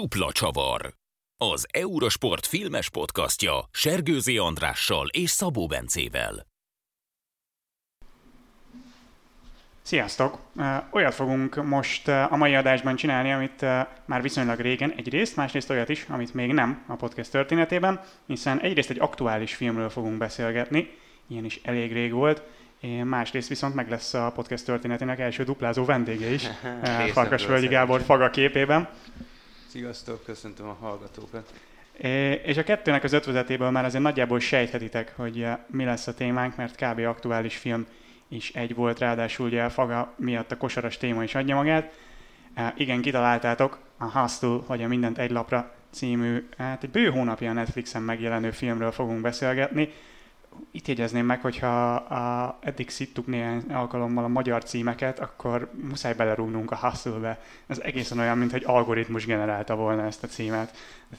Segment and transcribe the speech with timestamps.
[0.00, 0.94] Dupla csavar.
[1.36, 6.46] Az Eurosport filmes podcastja Sergőzi Andrással és Szabó Bencével.
[9.82, 10.38] Sziasztok!
[10.90, 13.60] Olyat fogunk most a mai adásban csinálni, amit
[14.04, 18.90] már viszonylag régen egyrészt, másrészt olyat is, amit még nem a podcast történetében, hiszen egyrészt
[18.90, 20.90] egy aktuális filmről fogunk beszélgetni,
[21.26, 22.42] ilyen is elég rég volt,
[23.04, 26.46] másrészt viszont meg lesz a podcast történetének első duplázó vendége is,
[27.12, 28.88] Farkasvölgyi Gábor Faga képében.
[29.72, 31.52] Sziasztok, köszöntöm a hallgatókat.
[32.44, 36.76] És a kettőnek az ötvezetéből már azért nagyjából sejthetitek, hogy mi lesz a témánk, mert
[36.76, 36.98] kb.
[36.98, 37.86] aktuális film
[38.28, 41.98] is egy volt, ráadásul ugye a Faga miatt a kosaras téma is adja magát.
[42.76, 47.52] Igen, kitaláltátok a Hustle, hogy a Mindent egy lapra című, hát egy bő hónapja a
[47.52, 49.92] Netflixen megjelenő filmről fogunk beszélgetni,
[50.70, 56.70] itt jegyezném meg, hogyha a, eddig szittuk néhány alkalommal a magyar címeket, akkor muszáj belerúgnunk
[56.70, 57.40] a hustle-be.
[57.66, 60.76] Ez egészen olyan, mint egy algoritmus generálta volna ezt a címet.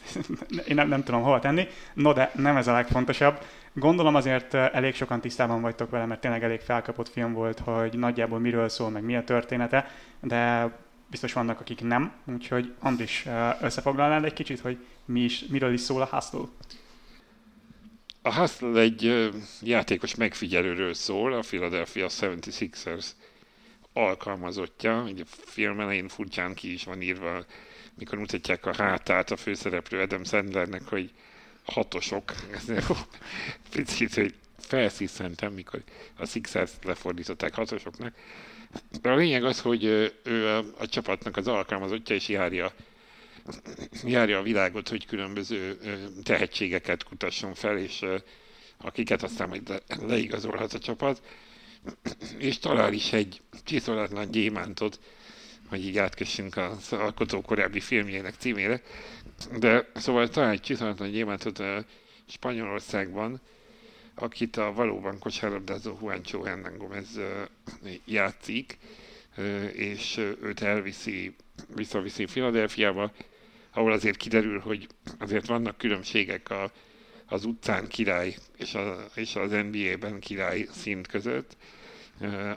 [0.68, 1.68] Én nem, nem tudom hova tenni.
[1.94, 3.40] No, de nem ez a legfontosabb.
[3.74, 8.40] Gondolom azért elég sokan tisztában vagytok vele, mert tényleg elég felkapott film volt, hogy nagyjából
[8.40, 9.88] miről szól, meg mi a története,
[10.20, 10.72] de
[11.08, 13.28] biztos vannak, akik nem, úgyhogy Andris
[13.62, 16.46] összefoglalnád egy kicsit, hogy mi is, miről is szól a Hustle?
[18.26, 23.06] A Hustle egy játékos megfigyelőről szól, a Philadelphia 76ers
[23.94, 25.04] alkalmazottja.
[25.04, 27.46] A film elején furcsán ki is van írva,
[27.98, 31.12] mikor mutatják a hátát a főszereplő Adam Sandlernek, hogy
[31.66, 32.34] hatosok.
[33.72, 35.84] Picit, hogy felsziszentem, mikor
[36.18, 38.14] a Sixers lefordították hatosoknak.
[39.02, 39.84] De a lényeg az, hogy
[40.24, 42.74] ő a, a csapatnak az alkalmazottja, és járja
[44.04, 45.78] járja a világot, hogy különböző
[46.24, 48.06] tehetségeket kutasson fel, és
[48.78, 51.22] akiket aztán majd leigazolhat a csapat,
[52.38, 55.00] és talál is egy csiszolatlan gyémántot,
[55.68, 58.82] hogy így átkössünk az alkotó korábbi filmjének címére,
[59.60, 61.86] de szóval talán egy csiszolatlan gyémántot a
[62.28, 63.42] Spanyolországban,
[64.16, 67.20] akit a valóban kosárlabdázó Juancho Hernán Gomez
[68.06, 68.78] játszik,
[69.74, 71.36] és őt elviszi,
[71.76, 73.12] visszaviszi Filadelfiába,
[73.74, 74.88] ahol azért kiderül, hogy
[75.20, 76.72] azért vannak különbségek a,
[77.26, 81.58] az utcán király és, a, és az NBA-ben király szint között,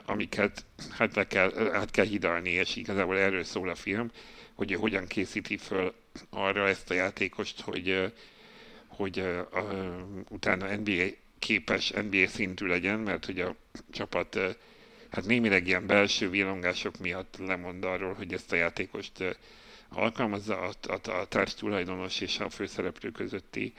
[0.05, 4.11] amiket hát le kell, át kell hidalni, és igazából erről szól a film,
[4.53, 5.93] hogy hogyan készíti föl
[6.29, 8.13] arra ezt a játékost, hogy,
[8.87, 9.95] hogy a, a,
[10.29, 11.05] utána NBA
[11.39, 13.55] képes NBA szintű legyen, mert hogy a
[13.91, 14.39] csapat
[15.09, 19.37] hát némileg ilyen belső villongások miatt lemond arról, hogy ezt a játékost
[19.89, 23.73] alkalmazza a, a, a társ tulajdonos és a főszereplő közötti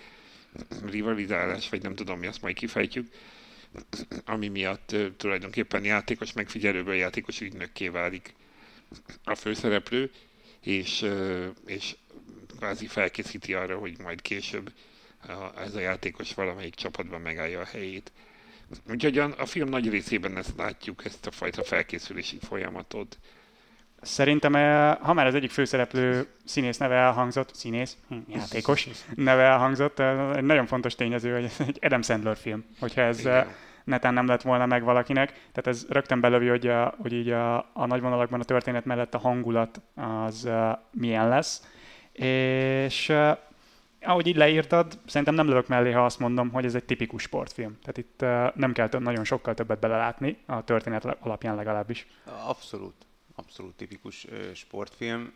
[0.91, 3.13] rivalizálás, vagy nem tudom mi, azt majd kifejtjük,
[4.25, 8.35] ami miatt tulajdonképpen játékos megfigyelőből játékos ügynökké válik
[9.25, 10.11] a főszereplő,
[10.61, 11.07] és,
[11.67, 11.97] és
[12.57, 14.73] kvázi felkészíti arra, hogy majd később
[15.27, 18.13] a, ez a játékos valamelyik csapatban megállja a helyét.
[18.91, 23.19] Úgyhogy a, a film nagy részében ezt látjuk, ezt a fajta felkészülési folyamatot.
[24.01, 29.99] Szerintem, eh, ha már az egyik főszereplő színész neve elhangzott, színész, hm, játékos neve elhangzott,
[29.99, 33.35] eh, egy nagyon fontos tényező, hogy ez egy Adam Sandler film, hogyha ez Igen.
[33.35, 33.47] Eh,
[33.85, 35.31] netán nem lett volna meg valakinek.
[35.31, 39.15] Tehát ez rögtön belövi, hogy, a, hogy így a, a nagy vonalakban a történet mellett
[39.15, 40.49] a hangulat az
[40.91, 41.67] milyen lesz.
[42.13, 43.13] És
[44.03, 47.79] ahogy így leírtad, szerintem nem lövök mellé, ha azt mondom, hogy ez egy tipikus sportfilm.
[47.85, 48.21] Tehát itt
[48.59, 52.07] nem kell nagyon sokkal többet belelátni, a történet alapján legalábbis.
[52.47, 53.08] Abszolút
[53.39, 55.33] abszolút tipikus sportfilm.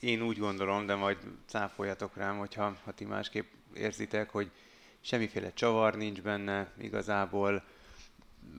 [0.00, 4.50] Én úgy gondolom, de majd cáfoljatok rám, hogyha ha ti másképp érzitek, hogy
[5.00, 7.64] semmiféle csavar nincs benne igazából,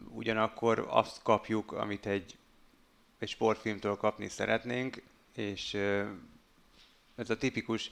[0.09, 2.38] ugyanakkor azt kapjuk, amit egy,
[3.20, 5.03] egy sportfilmtől kapni szeretnénk,
[5.36, 5.74] és
[7.16, 7.91] ez a tipikus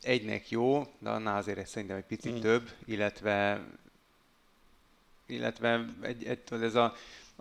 [0.00, 2.40] egynek jó, de annál azért szerintem egy picit mm.
[2.40, 3.66] több, illetve
[5.26, 6.94] illetve egy, egy, ez a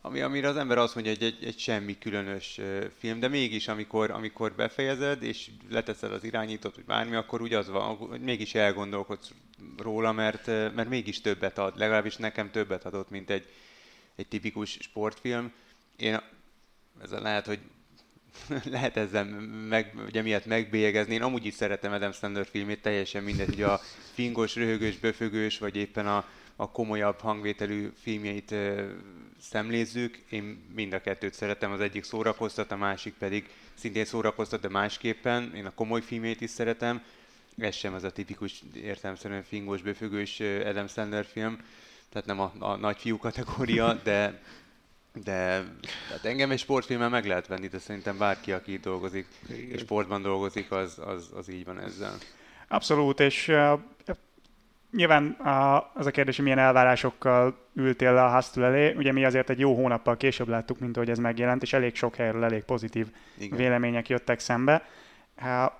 [0.07, 2.59] ami, amire az ember azt mondja, hogy egy, egy semmi különös
[2.97, 7.69] film, de mégis amikor, amikor befejezed, és leteszed az irányítót, vagy bármi, akkor úgy az
[7.69, 9.31] van, hogy mégis elgondolkodsz
[9.77, 13.45] róla, mert, mert mégis többet ad, legalábbis nekem többet adott, mint egy,
[14.15, 15.51] egy tipikus sportfilm.
[15.97, 16.19] Én
[17.03, 17.59] ez lehet, hogy
[18.71, 19.23] lehet ezzel
[19.69, 21.13] meg, ugye miatt megbélyegezni.
[21.13, 23.81] Én amúgy is szeretem Adam Sandler filmét, teljesen mindegy, hogy a
[24.13, 26.25] fingos, röhögős, böfögős, vagy éppen a,
[26.59, 28.55] a komolyabb hangvételű filmjeit
[29.39, 34.69] szemlézzük, én mind a kettőt szeretem, az egyik szórakoztat, a másik pedig szintén szórakoztat, de
[34.69, 35.55] másképpen.
[35.55, 37.03] Én a komoly filmét is szeretem,
[37.57, 41.61] ez sem az a tipikus értelemszerűen fingós, bőfüggős Adam Sandler film,
[42.09, 44.41] tehát nem a, a nagy fiú kategória, de,
[45.23, 45.63] de
[46.09, 50.21] hát engem egy sportfilmmel meg lehet venni, de szerintem bárki, aki itt dolgozik, és sportban
[50.21, 52.17] dolgozik, az, az, az így van ezzel.
[52.67, 53.79] Abszolút, és uh,
[54.91, 58.93] nyilván uh, az a kérdés, hogy milyen elvárásokkal ültél le a Hustle elé.
[58.93, 62.15] Ugye mi azért egy jó hónappal később láttuk, mint ahogy ez megjelent, és elég sok
[62.15, 63.07] helyről elég pozitív
[63.37, 63.57] Igen.
[63.57, 64.85] vélemények jöttek szembe.
[65.41, 65.71] Uh,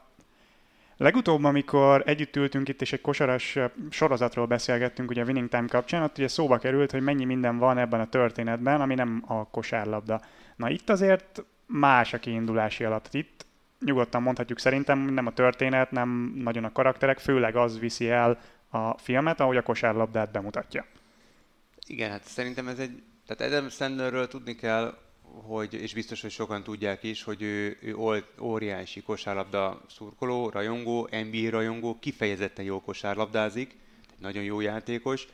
[0.97, 3.57] Legutóbb, amikor együtt ültünk itt, és egy kosaras
[3.89, 7.77] sorozatról beszélgettünk, ugye a Winning Time kapcsán, ott ugye szóba került, hogy mennyi minden van
[7.77, 10.21] ebben a történetben, ami nem a kosárlabda.
[10.55, 13.07] Na itt azért más a kiindulási alap.
[13.11, 13.45] Itt
[13.85, 18.39] nyugodtan mondhatjuk szerintem nem a történet, nem nagyon a karakterek, főleg az viszi el
[18.69, 20.85] a filmet, ahogy a kosárlabdát bemutatja.
[21.87, 26.63] Igen, hát szerintem ez egy, tehát Adam Sandlerről tudni kell, hogy, és biztos, hogy sokan
[26.63, 27.95] tudják is, hogy ő, ő
[28.39, 33.75] óriási kosárlabda szurkoló, rajongó, NBA rajongó, kifejezetten jó kosárlabdázik,
[34.19, 35.27] nagyon jó játékos,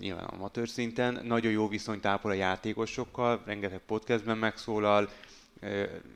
[0.00, 5.08] nyilván amatőr szinten, nagyon jó viszonyt ápol a játékosokkal, rengeteg podcastben megszólal,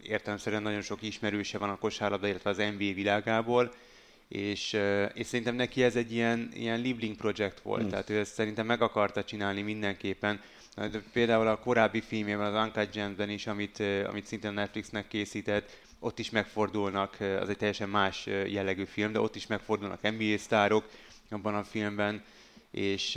[0.02, 3.72] értelemszerűen nagyon sok ismerőse van a kosárlabda, illetve az NBA világából,
[4.30, 4.78] és,
[5.14, 7.90] és szerintem neki ez egy ilyen, ilyen Liebling projekt volt, hmm.
[7.90, 10.40] tehát ő ezt szerintem meg akarta csinálni mindenképpen,
[11.12, 16.30] Például a korábbi filmjében, az Uncut Gems-ben is, amit, amit szintén Netflixnek készített, ott is
[16.30, 20.84] megfordulnak, az egy teljesen más jellegű film, de ott is megfordulnak NBA sztárok
[21.30, 22.24] abban a filmben,
[22.70, 23.16] és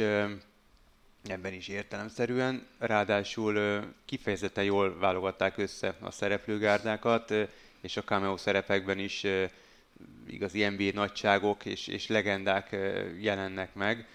[1.24, 2.68] ebben is értelemszerűen.
[2.80, 7.34] Ráadásul kifejezetten jól válogatták össze a szereplőgárdákat,
[7.82, 9.26] és a cameo szerepekben is
[10.28, 12.76] igazi NBA nagyságok és, és legendák
[13.20, 14.08] jelennek meg.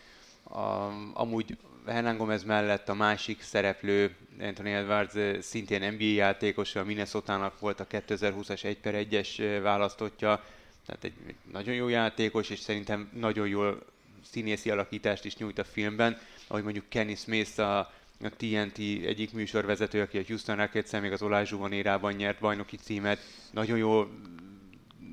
[0.42, 7.52] A, amúgy Hernán Gomez mellett a másik szereplő, Anthony Edwards, szintén NBA játékos, a minnesota
[7.60, 10.44] volt a 2020-as 1 per 1-es választotja,
[10.86, 13.82] tehát egy, egy nagyon jó játékos, és szerintem nagyon jól
[14.30, 17.78] színészi alakítást is nyújt a filmben, ahogy mondjuk Kenny Smith, a,
[18.22, 23.18] a TNT egyik műsorvezető, aki a Houston rockets még az Olaj érában nyert bajnoki címet,
[23.50, 24.10] nagyon jól,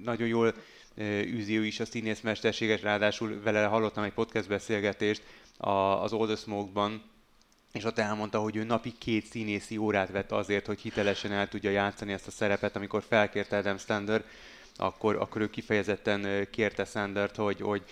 [0.05, 0.53] nagyon jól
[1.25, 5.23] űzi is a színészmesterséget, ráadásul vele hallottam egy podcast beszélgetést,
[5.57, 7.03] az Old Smoke-ban,
[7.71, 11.69] és ott elmondta, hogy ő napi két színészi órát vett azért, hogy hitelesen el tudja
[11.69, 14.25] játszani ezt a szerepet, amikor felkérte Adam Stander,
[14.75, 17.83] akkor, akkor ő kifejezetten kérte Sandert, hogy, hogy,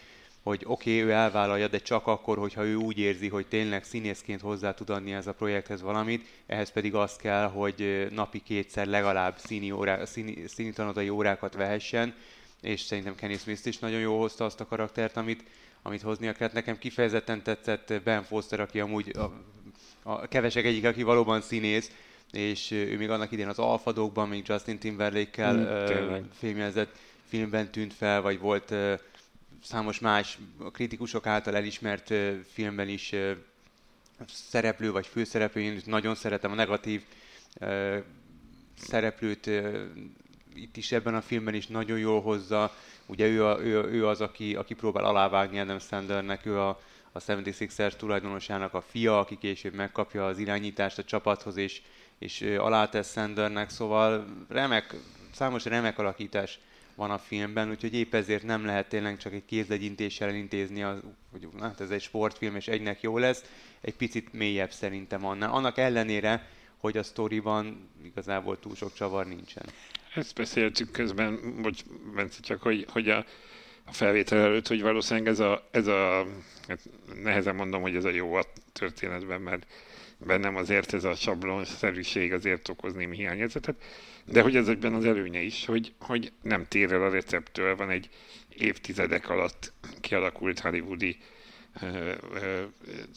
[0.44, 4.42] hogy oké, okay, ő elvállalja, de csak akkor, hogyha ő úgy érzi, hogy tényleg színészként
[4.42, 9.38] hozzá tud adni ez a projekthez valamit, ehhez pedig az kell, hogy napi kétszer legalább
[9.38, 12.16] színi, órá, színi, színi tanodai órákat vehessen,
[12.62, 15.44] és szerintem Kenny Smith is nagyon jól hozta azt a karaktert, amit,
[15.82, 16.54] amit hoznia kellett.
[16.54, 19.32] Nekem kifejezetten tetszett Ben Foster, aki amúgy a,
[20.04, 21.92] a kevesek egyik, aki valóban színész,
[22.32, 26.24] és ő még annak idén az Alfadókban, még Justin Timberlake-kel mm,
[26.76, 26.88] uh,
[27.28, 29.00] filmben tűnt fel, vagy volt uh,
[29.64, 30.38] számos más
[30.72, 32.14] kritikusok által elismert
[32.52, 33.16] filmben is
[34.28, 35.62] szereplő vagy főszereplő.
[35.62, 37.04] Én nagyon szeretem a negatív
[38.78, 39.50] szereplőt,
[40.56, 42.76] itt is ebben a filmben is nagyon jól hozza.
[43.06, 46.80] Ugye ő, a, ő, ő az, aki, aki próbál alávágni Adam Sandlernek, ő a,
[47.12, 51.82] a 76ers tulajdonosának a fia, aki később megkapja az irányítást a csapathoz, és,
[52.18, 54.96] és alátesz Sandernek, szóval remek,
[55.34, 56.60] számos remek alakítás
[56.96, 61.00] van a filmben, úgyhogy épp ezért nem lehet tényleg csak egy kézlegyintéssel elintézni, az,
[61.32, 63.44] hogy hát ez egy sportfilm, és egynek jó lesz,
[63.82, 65.52] egy picit mélyebb szerintem annál.
[65.52, 66.48] Annak ellenére,
[66.78, 69.66] hogy a sztoriban igazából túl sok csavar nincsen.
[70.16, 71.84] Ezt beszéltük közben, bocs,
[72.16, 73.26] Bence, csak hogy, hogy a,
[73.86, 76.26] a felvétel előtt, hogy valószínűleg ez a, ez a
[76.68, 76.80] hát
[77.24, 79.66] nehezen mondom, hogy ez a jó a történetben, mert
[80.26, 83.84] bennem azért ez a sablonszerűség azért okoz némi hiányérzetet,
[84.26, 87.90] de hogy ez egyben az előnye is, hogy, hogy nem tér el a receptől, van
[87.90, 88.10] egy
[88.50, 91.18] évtizedek alatt kialakult hollywoodi
[91.82, 92.62] ö, ö,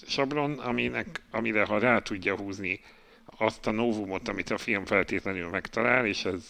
[0.07, 2.81] sablon, aminek, amire ha rá tudja húzni
[3.25, 6.49] azt a novumot, amit a film feltétlenül megtalál, és ez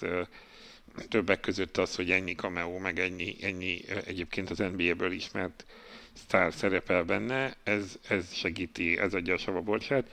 [1.08, 5.64] többek között az, hogy ennyi cameo, meg ennyi, ennyi egyébként az NBA-ből ismert
[6.12, 10.10] sztár szerepel benne, ez, ez segíti, ez adja a sava borsát.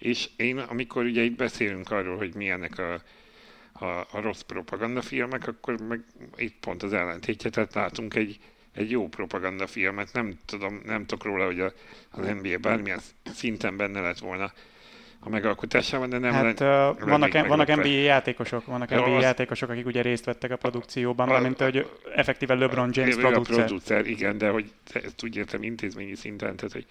[0.00, 2.92] És én, amikor ugye itt beszélünk arról, hogy milyenek a,
[3.72, 6.04] a, a rossz propagandafilmek, akkor meg
[6.36, 8.38] itt pont az ellentétje, tehát látunk egy,
[8.74, 11.72] egy jó propagandafilmet, nem tudom, nem tudok róla, hogy a,
[12.10, 14.52] az NBA bármilyen szinten benne lett volna
[15.22, 19.22] a megalkotásában, de nem hát, len, uh, vannak, en, vannak NBA játékosok, vannak NBA az,
[19.22, 23.58] játékosok, akik ugye részt vettek a produkcióban, mint hogy effektíve LeBron James a, producer.
[23.58, 24.06] A producer.
[24.06, 26.86] Igen, de hogy ezt úgy értem intézményi szinten, tehát hogy,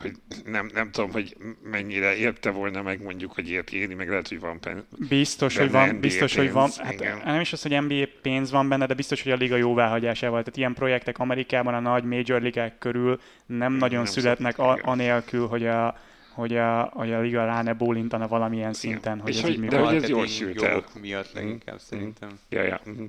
[0.00, 0.12] hogy
[0.44, 4.40] nem, nem tudom, hogy mennyire érte volna meg mondjuk, hogy érti éri, meg lehet, hogy
[4.40, 4.82] van pénz.
[5.08, 6.70] Biztos, hogy van, NBA biztos, pénz, hogy van.
[6.76, 10.38] Hát, nem is az, hogy NBA pénz van benne, de biztos, hogy a liga jóváhagyásával.
[10.38, 15.46] Tehát ilyen projektek Amerikában a nagy major ligák körül nem nagyon nem születnek a, anélkül,
[15.46, 15.98] hogy a
[16.40, 19.64] hogy a, hogy a liga rá ne bólintana valamilyen szinten, hogy És ez hogy- így
[19.68, 20.84] de hogy ez jól sült el.
[21.00, 21.84] miatt leginkább Mhm.
[21.84, 22.38] szerintem.
[22.48, 22.80] Ja, ja.
[22.84, 23.04] mhm.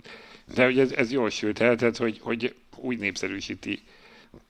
[0.56, 3.80] De hogy ez, ez jól sült el, tehát hogy, hogy úgy népszerűsíti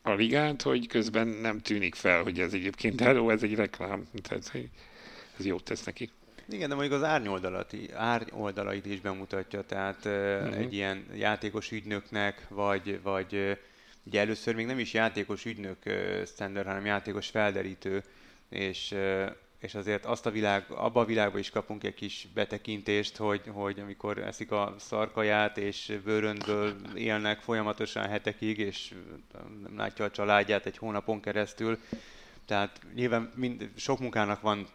[0.01, 4.07] a ligát, hogy közben nem tűnik fel, hogy ez egyébként hello, ez egy reklám.
[4.23, 4.69] Tehát hogy
[5.39, 6.09] ez jót tesz neki.
[6.49, 10.53] Igen, de mondjuk az árnyoldalat, árnyoldalait is bemutatja, tehát uh, Mhm.
[10.59, 13.57] egy ilyen játékos ügynöknek, vagy, vagy
[14.03, 15.77] ugye először még nem is játékos ügynök
[16.25, 18.03] standard, hanem játékos felderítő,
[18.51, 18.95] és,
[19.59, 23.79] és azért azt a világ, abba a világba is kapunk egy kis betekintést, hogy, hogy
[23.79, 28.93] amikor eszik a szarkaját, és bőröndből élnek folyamatosan hetekig, és
[29.63, 31.79] nem látja a családját egy hónapon keresztül,
[32.45, 34.67] tehát nyilván mind, sok munkának van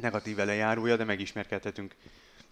[0.00, 1.94] negatív elejárója, de megismerkedhetünk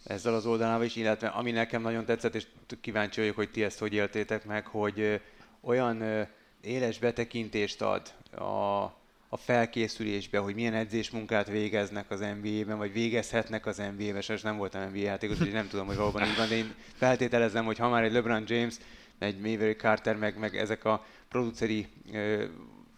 [0.05, 2.47] ezzel az oldalával is, illetve ami nekem nagyon tetszett, és
[2.81, 5.21] kíváncsi vagyok, hogy ti ezt hogy éltétek meg, hogy
[5.61, 6.27] olyan
[6.61, 9.00] éles betekintést ad a,
[9.33, 14.89] a felkészülésbe, hogy milyen edzésmunkát végeznek az NBA-ben, vagy végezhetnek az NBA-ben, és nem voltam
[14.89, 18.03] NBA játékos, úgyhogy nem tudom, hogy valóban így van, de én feltételezem, hogy ha már
[18.03, 18.75] egy LeBron James,
[19.19, 22.45] egy Maverick Carter, meg, meg ezek a produceri ö,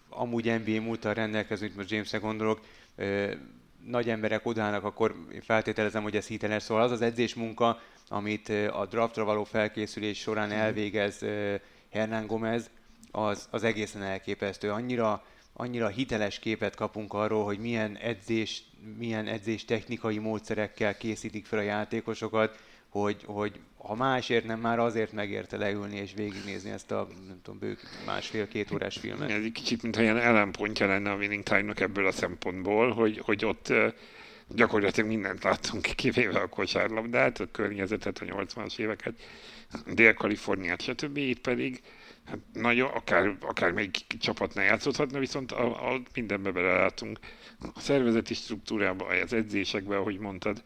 [0.08, 2.60] amúgy NBA múltal rendelkező, mint most Jamesre gondolok,
[2.96, 3.32] ö,
[3.86, 6.62] nagy emberek odállnak, akkor én feltételezem, hogy ez hiteles.
[6.62, 11.54] Szóval az az edzésmunka, amit a draftra való felkészülés során elvégez ö,
[11.90, 12.70] Hernán Gomez,
[13.10, 14.70] az, az egészen elképesztő.
[14.70, 18.62] Annyira, annyira hiteles képet kapunk arról, hogy milyen edzés,
[18.98, 25.12] milyen edzés technikai módszerekkel készítik fel a játékosokat, hogy, hogy ha másért nem, már azért
[25.12, 29.30] megérte leülni és végignézni ezt a nem tudom, bők másfél-két órás filmet.
[29.30, 33.44] Ez egy kicsit, mintha ilyen ellenpontja lenne a Winning Time-nak ebből a szempontból, hogy, hogy
[33.44, 33.72] ott
[34.48, 39.20] gyakorlatilag mindent láttunk, kivéve a kosárlabdát, a környezetet, a 80-as éveket,
[39.86, 41.16] Dél-Kaliforniát, stb.
[41.16, 41.80] Itt pedig
[42.26, 47.18] hát nagyon, akár, akár még csapatnál játszhatna, viszont a, a mindenbe belelátunk.
[47.74, 50.62] A szervezeti struktúrába, az edzésekbe, ahogy mondtad,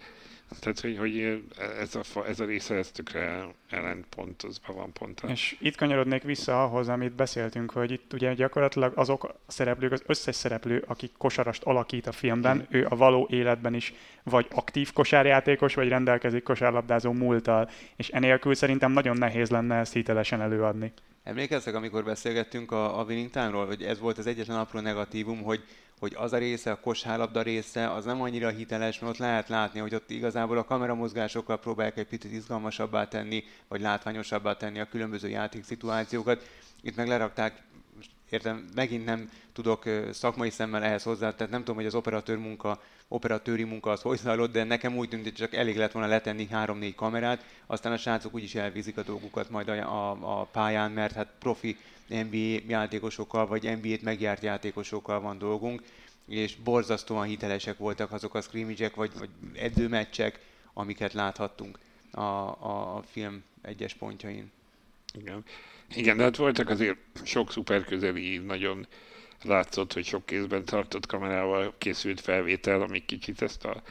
[0.60, 1.42] tehát, hogy, hogy
[1.80, 5.22] ez, a, fa- ez a része, ez tökre ellentpontozva van pont.
[5.26, 10.02] És itt kanyarodnék vissza ahhoz, amit beszéltünk, hogy itt ugye gyakorlatilag azok a szereplők, az
[10.06, 15.74] összes szereplő, akik kosarast alakít a filmben, ő a való életben is vagy aktív kosárjátékos,
[15.74, 20.92] vagy rendelkezik kosárlabdázó múlttal, és enélkül szerintem nagyon nehéz lenne ezt hitelesen előadni.
[21.26, 25.64] Emlékeztek, amikor beszélgettünk a, a Winning Time-ról, hogy ez volt az egyetlen apró negatívum, hogy,
[25.98, 29.80] hogy az a része, a kosárlabda része, az nem annyira hiteles, mert ott lehet látni,
[29.80, 35.28] hogy ott igazából a kameramozgásokkal próbálják egy picit izgalmasabbá tenni, vagy látványosabbá tenni a különböző
[35.28, 36.48] játékszituációkat.
[36.82, 37.62] Itt meg lerakták
[38.30, 42.80] értem, megint nem tudok szakmai szemmel ehhez hozzá, tehát nem tudom, hogy az operatőr munka,
[43.08, 46.46] operatőri munka az hogy zajlott, de nekem úgy tűnt, hogy csak elég lett volna letenni
[46.46, 51.14] három-négy kamerát, aztán a srácok úgyis elvízik a dolgukat majd a, a, a pályán, mert
[51.14, 51.76] hát profi
[52.08, 55.82] NBA játékosokkal, vagy NBA-t megjárt játékosokkal van dolgunk,
[56.28, 60.40] és borzasztóan hitelesek voltak azok a scrimmage vagy, vagy edzőmeccsek,
[60.72, 61.78] amiket láthattunk
[62.10, 64.50] a, a film egyes pontjain.
[65.12, 65.44] Igen.
[65.94, 68.86] Igen, de hát voltak azért sok szuper közeli, nagyon
[69.42, 73.82] látszott, hogy sok kézben tartott kamerával készült felvétel, amik kicsit ezt a,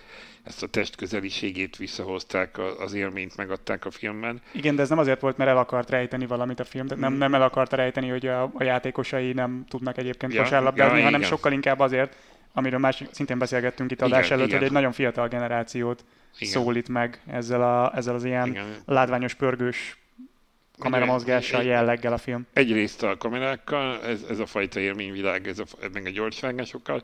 [0.44, 4.42] ezt a test közeliségét visszahozták, az élményt megadták a filmben.
[4.52, 7.14] Igen, de ez nem azért volt, mert el akart rejteni valamit a film, tehát nem,
[7.14, 11.20] nem el akarta rejteni, hogy a, a játékosai nem tudnak egyébként Ja, kosárlabdázni, ja, hanem
[11.20, 11.32] igen.
[11.32, 12.18] sokkal inkább azért,
[12.54, 14.58] amiről más szintén beszélgettünk itt Igen, adás előtt, igen.
[14.58, 16.06] hogy egy nagyon fiatal generációt
[16.38, 16.54] Igen.
[16.54, 18.66] szólít meg ezzel, a, ezzel az ilyen Igen.
[18.86, 19.98] látványos, pörgős
[20.80, 22.48] kameramozgással, Egy- jelleggel a film.
[22.54, 27.04] Egyrészt a kamerákkal, ez, ez a fajta élményvilág, ez a, meg a gyorsvágásokkal,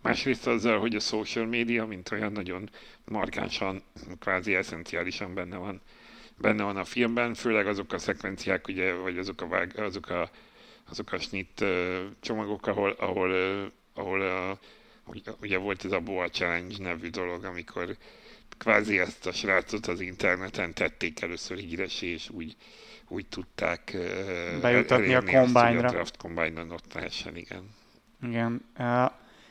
[0.00, 2.70] másrészt azzal, hogy a social media, mint olyan nagyon
[3.04, 3.82] markánsan,
[4.18, 5.80] kvázi eszenciálisan benne van,
[6.38, 10.30] benne van a filmben, főleg azok a szekvenciák, ugye, vagy azok a, vág, azok a,
[10.90, 11.64] azok a snit
[12.20, 13.32] csomagok, ahol, ahol,
[13.94, 14.50] ahol ö,
[15.04, 17.96] ugye, ugye volt ez a Boa Challenge nevű dolog, amikor
[18.58, 22.56] kvázi ezt a srácot az interneten tették először híresé, és úgy,
[23.12, 25.88] úgy tudták ö, Bejuttatni a combine-ra.
[25.88, 27.68] A draft combine-on ott lehessen, igen.
[28.22, 28.64] Igen.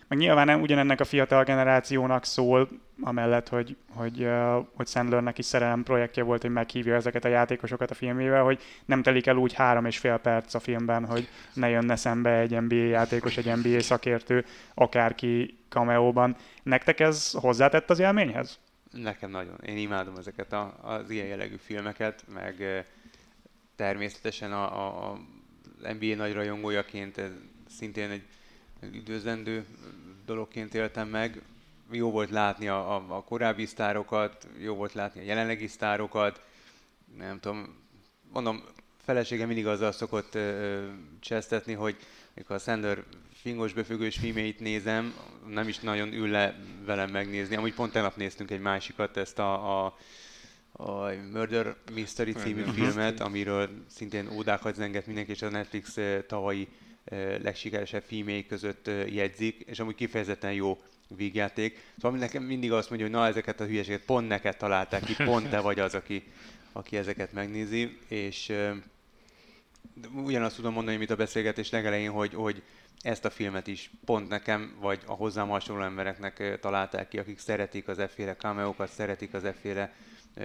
[0.08, 2.70] Meg nyilván nem ugyanennek a fiatal generációnak szól,
[3.02, 4.28] amellett, hogy, hogy,
[4.74, 9.02] hogy Sandlernek is szerelem projektje volt, hogy meghívja ezeket a játékosokat a filmével, hogy nem
[9.02, 12.76] telik el úgy három és fél perc a filmben, hogy ne jönne szembe egy NBA
[12.76, 16.36] játékos, egy NBA szakértő, akárki cameóban.
[16.64, 18.60] Nektek ez hozzátett az élményhez?
[18.92, 19.60] Nekem nagyon.
[19.66, 22.86] Én imádom ezeket a, az ilyen jellegű filmeket, meg
[23.82, 25.20] természetesen a, a, a
[25.94, 27.32] NBA nagy rajongójaként ez
[27.78, 28.26] szintén egy
[28.96, 29.66] üdvözlendő
[30.26, 31.42] dologként éltem meg.
[31.92, 36.42] Jó volt látni a, a, a korábbi sztárokat, jó volt látni a jelenlegi sztárokat,
[37.18, 37.76] nem tudom,
[38.34, 38.64] mondom,
[39.04, 40.88] felesége mindig azzal szokott ö,
[41.20, 41.96] csesztetni, hogy
[42.34, 45.14] mikor a Sandler fingos befüggős filmjeit nézem,
[45.48, 47.56] nem is nagyon ül le velem megnézni.
[47.56, 49.98] Amúgy pont tegnap néztünk egy másikat, ezt a, a,
[50.86, 55.98] a Murder Mystery című filmet, amiről szintén ódákat zenget mindenki, és a Netflix
[56.28, 56.68] tavalyi
[57.42, 61.80] legsikeresebb filmjei között jegyzik, és amúgy kifejezetten jó vígjáték.
[62.02, 65.50] Szóval nekem mindig azt mondja, hogy na ezeket a hülyeséget pont neked találták ki, pont
[65.50, 66.24] te vagy az, aki,
[66.72, 68.52] aki ezeket megnézi, és
[70.14, 72.62] ugyanazt tudom mondani, mint a beszélgetés legelején, hogy, hogy
[73.02, 77.88] ezt a filmet is pont nekem, vagy a hozzám hasonló embereknek találták ki, akik szeretik
[77.88, 79.94] az efféle cameókat, szeretik az efféle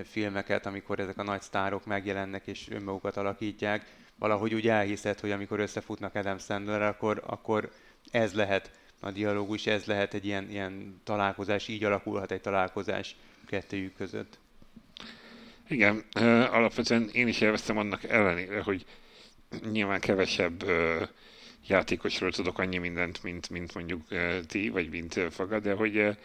[0.04, 3.84] filmeket, amikor ezek a nagy sztárok megjelennek és önmagukat alakítják.
[4.18, 7.70] Valahogy úgy elhiszed, hogy amikor összefutnak Adam Sandler, akkor, akkor
[8.10, 13.16] ez lehet a dialógus, ez lehet egy ilyen, ilyen találkozás, így alakulhat egy találkozás
[13.46, 14.38] kettőjük között.
[15.68, 16.04] Igen,
[16.50, 18.84] alapvetően én is élveztem annak ellenére, hogy
[19.70, 20.64] nyilván kevesebb
[21.66, 24.02] játékosról tudok annyi mindent, mint, mint mondjuk
[24.46, 26.16] ti, vagy mint Faga, de hogy,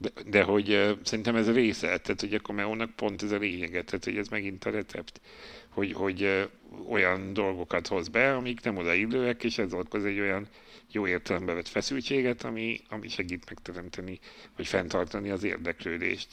[0.00, 3.82] de, de hogy szerintem ez a része, tehát hogy a cameo pont ez a lényege,
[3.82, 5.20] tehát hogy ez megint a recept,
[5.68, 6.48] hogy, hogy
[6.88, 10.48] olyan dolgokat hoz be, amik nem odaillőek, és ez okoz egy olyan
[10.92, 14.18] jó értelembe vett feszültséget, ami, ami segít megteremteni,
[14.56, 16.28] vagy fenntartani az érdeklődést.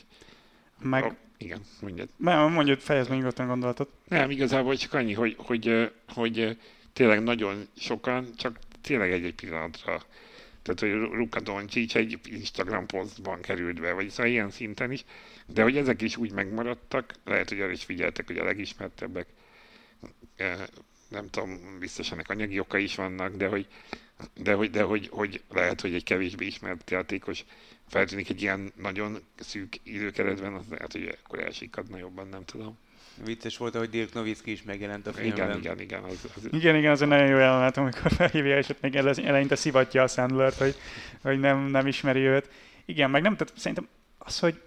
[0.81, 1.03] Meg...
[1.03, 2.09] A, igen, mondjad.
[2.17, 3.89] Mondjad, fejezd meg nyugodtan gondolatot.
[4.07, 6.57] Nem, igazából csak annyi, hogy, hogy, hogy
[6.93, 10.03] tényleg nagyon sokan, csak tényleg egy-egy pillanatra.
[10.61, 15.05] Tehát, hogy Luka Doncic egy Instagram posztban került be, vagy szóval ilyen szinten is,
[15.45, 19.27] de hogy ezek is úgy megmaradtak, lehet, hogy arra is figyeltek, hogy a legismertebbek,
[21.09, 23.67] nem tudom, biztos ennek anyagi oka is vannak, de hogy,
[24.33, 27.45] de hogy, de hogy, hogy lehet, hogy egy kevésbé ismert játékos
[27.87, 32.77] feltűnik egy ilyen nagyon szűk időkeretben, az lehet, hogy akkor elsikadna jobban, nem tudom.
[33.25, 35.47] Vicces volt, hogy Dirk Nowitzki is megjelent a filmben.
[35.47, 36.03] Igen, igen, igen.
[36.03, 36.47] Az, az...
[36.51, 40.07] Igen, igen, az egy nagyon jó jelenet, amikor felhívja, és ott még eleinte szivatja a
[40.07, 40.75] Sandlert, hogy,
[41.21, 42.49] hogy nem, nem ismeri őt.
[42.85, 43.87] Igen, meg nem, tehát szerintem
[44.17, 44.61] az, hogy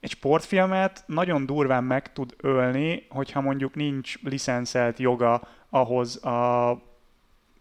[0.00, 6.93] egy sportfilmet nagyon durván meg tud ölni, hogyha mondjuk nincs licenszelt joga ahhoz a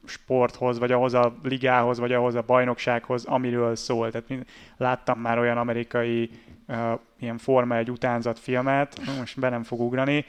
[0.05, 4.11] sporthoz, vagy ahhoz a ligához, vagy ahhoz a bajnoksághoz, amiről szól.
[4.11, 4.45] Tehát
[4.77, 6.29] láttam már olyan amerikai
[6.67, 10.25] uh, ilyen Forma egy utánzat filmet, most be nem fog ugrani,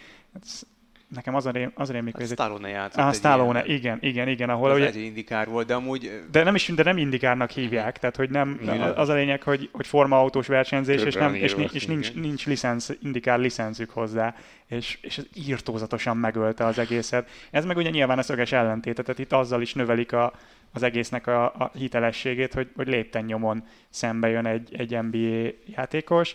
[1.08, 3.04] nekem az a, rém, az a rémik, hogy ez Stallone játszott.
[3.04, 4.50] Ah, Stallone, ilyen, igen, igen, igen.
[4.50, 6.22] Ahol ez ugye, egy indikár volt, de amúgy...
[6.30, 8.60] De nem is, de nem indikárnak hívják, tehát hogy nem,
[8.96, 13.38] az a lényeg, hogy, hogy forma-autós versenyzés, és, nem, és, és nincs, nincs licensz, indikár
[13.38, 14.34] licenszük hozzá,
[14.66, 17.28] és, és ez írtózatosan megölte az egészet.
[17.50, 20.32] Ez meg ugye nyilván a szöges ellentéte, tehát itt azzal is növelik a,
[20.72, 26.34] az egésznek a, a hitelességét, hogy, hogy lépten nyomon szembe jön egy, egy NBA játékos,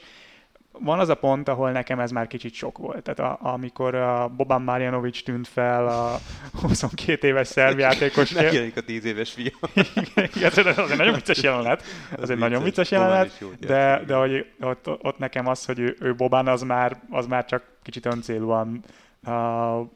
[0.72, 3.04] van az a pont, ahol nekem ez már kicsit sok volt.
[3.04, 6.20] Tehát a, amikor a Boban Marjanovic tűnt fel a
[6.62, 8.32] 22 éves szerb játékos.
[8.32, 9.50] Megjelenik a 10 éves fiú.
[10.36, 11.84] Igen, ez egy nagyon vicces jelenet.
[12.22, 16.16] Ez egy nagyon vicces jelenet, de, de hogy ott, ott, nekem az, hogy ő, ő
[16.16, 18.84] Boban, az már, az már csak kicsit öncélúan
[19.26, 19.88] uh,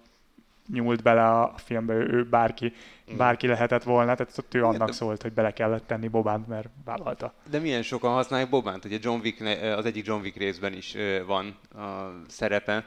[0.67, 2.73] nyúlt bele a filmbe, ő, ő bárki,
[3.13, 3.17] mm.
[3.17, 7.33] bárki lehetett volna, tehát ott ő annak szólt, hogy bele kellett tenni Bobánt, mert vállalta.
[7.49, 9.41] De milyen sokan használják Bobánt, ugye John Wick,
[9.77, 10.95] az egyik John Wick részben is
[11.25, 12.85] van a szerepe.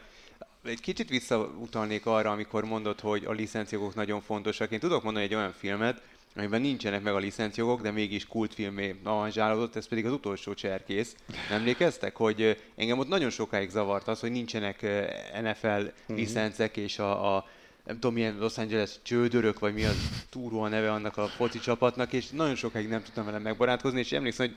[0.64, 4.70] Egy kicsit visszautalnék arra, amikor mondod, hogy a licencjogok nagyon fontosak.
[4.70, 6.02] Én tudok mondani egy olyan filmet,
[6.36, 11.16] amiben nincsenek meg a licencjogok, de mégis kultfilmé avanzsálódott, ez pedig az utolsó cserkész.
[11.50, 14.82] Emlékeztek, hogy engem ott nagyon sokáig zavart az, hogy nincsenek
[15.42, 16.14] NFL mhm.
[16.18, 17.44] licencek, és a, a
[17.86, 21.58] nem tudom milyen Los Angeles csődörök, vagy mi az túró a neve annak a foci
[21.58, 24.56] csapatnak, és nagyon sokáig nem tudtam vele megbarátkozni, és emlékszem, hogy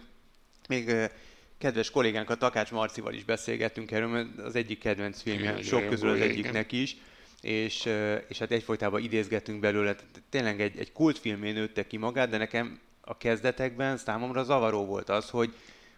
[0.68, 1.10] még
[1.58, 6.10] kedves kollégánk, a Takács Marcival is beszélgettünk erről, mert az egyik kedvenc filmje, sok közül
[6.10, 6.98] az egyiknek is,
[7.42, 7.90] és,
[8.28, 9.96] és hát egyfolytában idézgetünk belőle.
[10.30, 15.30] Tényleg egy, egy kultfilmén nőtte ki magát, de nekem a kezdetekben számomra zavaró volt az,
[15.30, 15.54] hogy,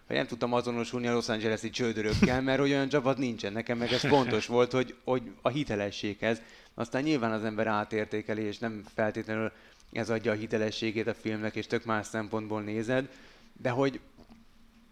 [0.06, 3.52] hogy nem tudtam azonosulni a Los Angeles-i csődörökkel, mert olyan csapat nincsen.
[3.52, 6.42] Nekem meg ez fontos volt, hogy, hogy a hitelességhez
[6.74, 9.52] aztán nyilván az ember átértékeli, és nem feltétlenül
[9.92, 13.08] ez adja a hitelességét a filmnek, és tök más szempontból nézed,
[13.52, 14.00] de hogy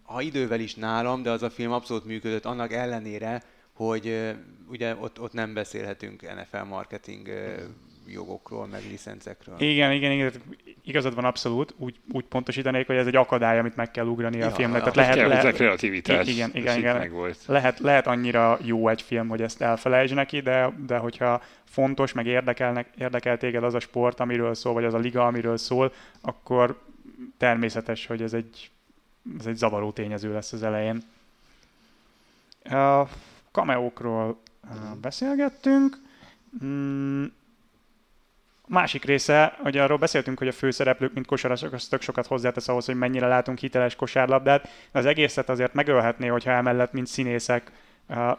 [0.03, 4.35] ha idővel is nálam, de az a film abszolút működött, annak ellenére, hogy
[4.67, 7.29] ugye ott, ott nem beszélhetünk NFL marketing
[8.07, 9.55] jogokról, meg licencekről.
[9.59, 10.31] Igen, igen, igen,
[10.83, 14.47] igazad van abszolút, úgy, úgy pontosítanék, hogy ez egy akadály, amit meg kell ugrani ja,
[14.47, 14.79] a filmnek.
[14.79, 16.27] Tehát lehet, kell lehet, kreativitás.
[16.27, 17.35] Igen, igen, igen.
[17.45, 22.25] Lehet, lehet annyira jó egy film, hogy ezt elfelejtsd neki, de, de hogyha fontos, meg
[22.25, 26.81] érdekelnek, érdekel téged az a sport, amiről szól, vagy az a liga, amiről szól, akkor
[27.37, 28.71] természetes, hogy ez egy,
[29.39, 31.03] ez egy zavaró tényező lesz az elején.
[32.63, 33.07] A
[33.51, 34.41] kameókról
[35.01, 35.97] beszélgettünk.
[38.71, 42.85] Másik része, hogy arról beszéltünk, hogy a főszereplők, mint kosarasok, az tök sokat hozzátesz ahhoz,
[42.85, 47.71] hogy mennyire látunk hiteles kosárlabdát, de az egészet azért megölhetné, hogyha emellett, mint színészek,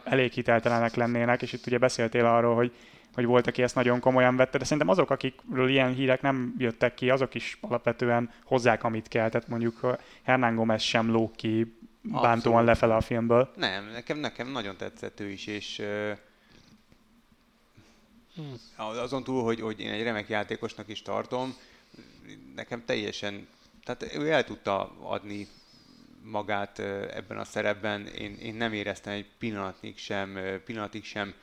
[0.04, 2.72] elég hiteltelenek lennének, és itt ugye beszéltél arról, hogy
[3.14, 6.94] hogy volt, aki ezt nagyon komolyan vette, de szerintem azok, akikről ilyen hírek nem jöttek
[6.94, 9.28] ki, azok is alapvetően hozzák, amit kell.
[9.28, 12.64] Tehát mondjuk Hernán Gomez sem ló ki bántóan Abszolút.
[12.64, 13.52] lefele a filmből.
[13.56, 15.82] Nem, nekem, nekem nagyon tetszett ő is, és
[18.34, 18.54] hmm.
[18.76, 21.56] azon túl, hogy, hogy én egy remek játékosnak is tartom,
[22.54, 23.48] nekem teljesen,
[23.84, 25.48] tehát ő el tudta adni
[26.22, 26.78] magát
[27.14, 31.34] ebben a szerepben, én, én nem éreztem egy pillanatig sem, pillanatig sem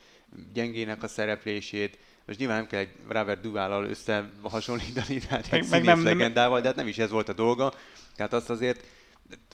[0.54, 1.98] gyengének a szereplését,
[2.30, 6.68] most nyilván nem kell egy Robert Duvállal összehasonlítani, tehát egy meg, meg nem, legendával, de
[6.68, 7.74] hát nem is ez volt a dolga.
[8.16, 8.84] Tehát azt azért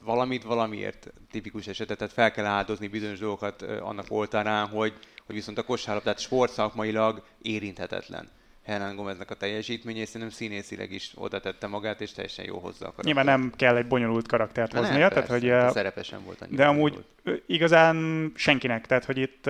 [0.03, 4.93] valamit valamiért tipikus esetet, tehát fel kell áldozni bizonyos dolgokat annak oltárán, hogy,
[5.25, 8.29] hogy viszont a kosárlabdát sportszakmailag érinthetetlen.
[8.63, 12.87] Hernán Gomeznek a teljesítmény, és szerintem színészileg is oda tette magát, és teljesen jó hozzá
[12.87, 15.49] a Nyilván nem kell egy bonyolult karaktert hoznia, nem, tehát hogy...
[15.49, 17.43] A szerepe sem volt De amúgy volt.
[17.47, 19.49] igazán senkinek, tehát hogy itt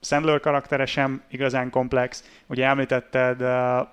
[0.00, 2.24] Sandler karaktere sem igazán komplex.
[2.46, 3.88] Ugye említetted uh,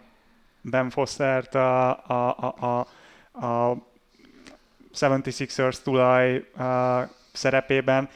[0.61, 2.87] Ben Fostert a, a, a, a,
[3.45, 3.77] a
[4.93, 8.09] 76ers tulaj uh, szerepében.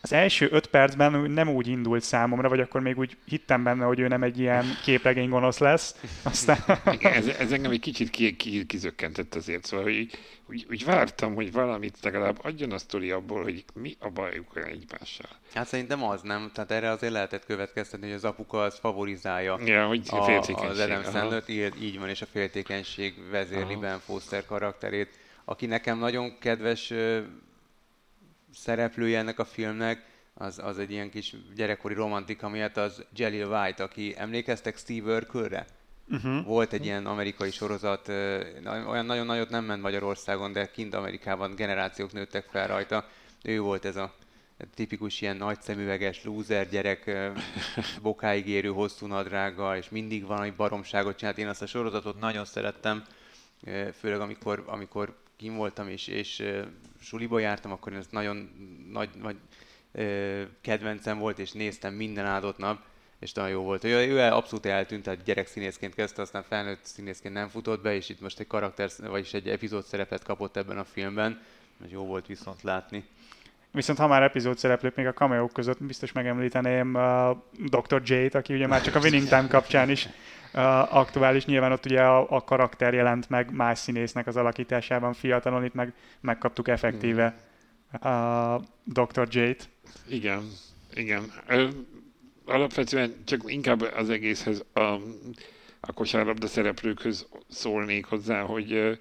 [0.00, 3.98] Az első öt percben nem úgy indult számomra, vagy akkor még úgy hittem benne, hogy
[3.98, 5.94] ő nem egy ilyen képregény gonosz lesz.
[6.22, 6.58] Aztán...
[6.92, 10.10] Igen, ez, ez engem egy kicsit ki, ki, kizökkentett azért, szóval hogy
[10.50, 15.28] úgy, úgy vártam, hogy valamit legalább adjon a sztori abból, hogy mi a bajuk egymással.
[15.54, 19.86] Hát szerintem az nem, tehát erre azért lehetett következtetni, hogy az apuka az favorizálja ja,
[19.86, 25.08] hogy a, az Adam Sandler, így, így van, és a féltékenység vezérli Ben Foster karakterét,
[25.44, 26.92] aki nekem nagyon kedves
[28.54, 33.82] szereplője ennek a filmnek, az, az egy ilyen kis gyerekkori romantika miatt az Jelly White,
[33.82, 35.66] aki emlékeztek Steve Urkelre?
[36.10, 36.44] Uh-huh.
[36.44, 38.08] Volt egy ilyen amerikai sorozat,
[38.88, 43.08] olyan nagyon nagyot nem ment Magyarországon, de kint Amerikában generációk nőttek fel rajta.
[43.42, 44.14] Ő volt ez a
[44.74, 47.10] tipikus ilyen nagy szemüveges loser gyerek,
[48.02, 51.38] bokáig érő hosszú nadrággal, és mindig valami baromságot csinált.
[51.38, 53.04] Én azt a sorozatot nagyon szerettem,
[53.98, 56.42] főleg amikor, amikor kim voltam és, és
[57.00, 58.50] suliba jártam, akkor ez nagyon
[58.92, 59.36] nagy, nagy
[60.60, 62.80] kedvencem volt, és néztem minden áldott nap,
[63.18, 63.84] és nagyon jó volt.
[63.84, 68.08] Ő, ő abszolút eltűnt, tehát gyerek színészként kezdte, aztán felnőtt színészként nem futott be, és
[68.08, 71.42] itt most egy karakter, vagyis egy epizód szerepet kapott ebben a filmben,
[71.84, 73.04] ez jó volt viszont látni.
[73.72, 77.36] Viszont ha már epizód szereplők még a cameo között biztos megemlíteném uh,
[77.68, 78.02] Dr.
[78.04, 80.08] J-t, aki ugye már csak a Winning Time kapcsán is
[80.54, 81.44] uh, aktuális.
[81.44, 85.92] Nyilván ott ugye a, a karakter jelent meg más színésznek az alakításában fiatalon, itt meg
[86.20, 87.36] megkaptuk effektíve
[88.02, 89.28] uh, Dr.
[89.30, 89.68] J-t.
[90.08, 90.50] Igen,
[90.94, 91.32] igen.
[92.46, 94.80] Alapvetően csak inkább az egészhez a,
[95.80, 98.98] a kosárlabda szereplőkhöz szólnék hozzá, hogy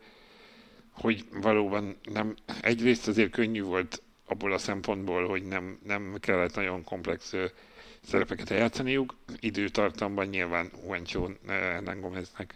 [0.92, 6.84] hogy valóban nem, egyrészt azért könnyű volt abból a szempontból, hogy nem, nem kellett nagyon
[6.84, 7.34] komplex
[8.04, 9.16] szerepeket eljátszaniuk.
[9.40, 12.56] Időtartamban nyilván Juancho Hernán Gomeznek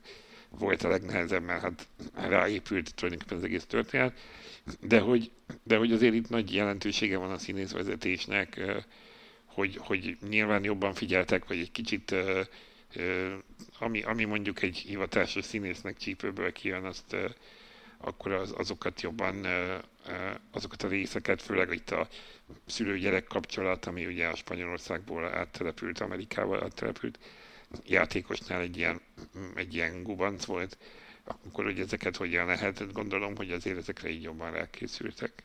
[0.50, 4.20] volt a legnehezebb, mert hát ráépült tulajdonképpen az egész történet,
[4.80, 5.32] de hogy,
[5.64, 8.62] de hogy azért itt nagy jelentősége van a színészvezetésnek,
[9.46, 12.16] hogy, hogy nyilván jobban figyeltek, vagy egy kicsit
[13.80, 17.16] ami, ami mondjuk egy hivatásos színésznek csípőből kijön, azt
[18.04, 19.46] akkor az, azokat jobban,
[20.52, 22.08] azokat a részeket, főleg itt a
[22.66, 27.20] szülő-gyerek kapcsolat, ami ugye a Spanyolországból áttelepült, Amerikával áttelepült
[27.86, 29.02] játékosnál egy ilyen,
[29.56, 30.78] egy ilyen gubanc volt,
[31.24, 35.44] akkor hogy ezeket hogyan lehetett, gondolom, hogy azért ezekre így jobban rákészültek.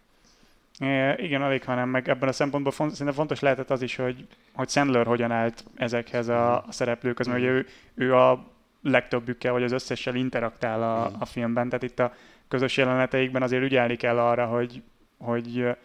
[0.78, 4.26] É, igen, alig, hanem meg ebben a szempontból font, szerintem fontos lehetett az is, hogy,
[4.52, 9.62] hogy Sandler hogyan állt ezekhez a, a szereplőkhez, mert ugye ő, ő a legtöbbükkel, vagy
[9.62, 12.14] az összessel interaktál a, a filmben, tehát itt a
[12.48, 14.82] közös jeleneteikben azért ügyelni kell arra, hogy,
[15.18, 15.76] hogy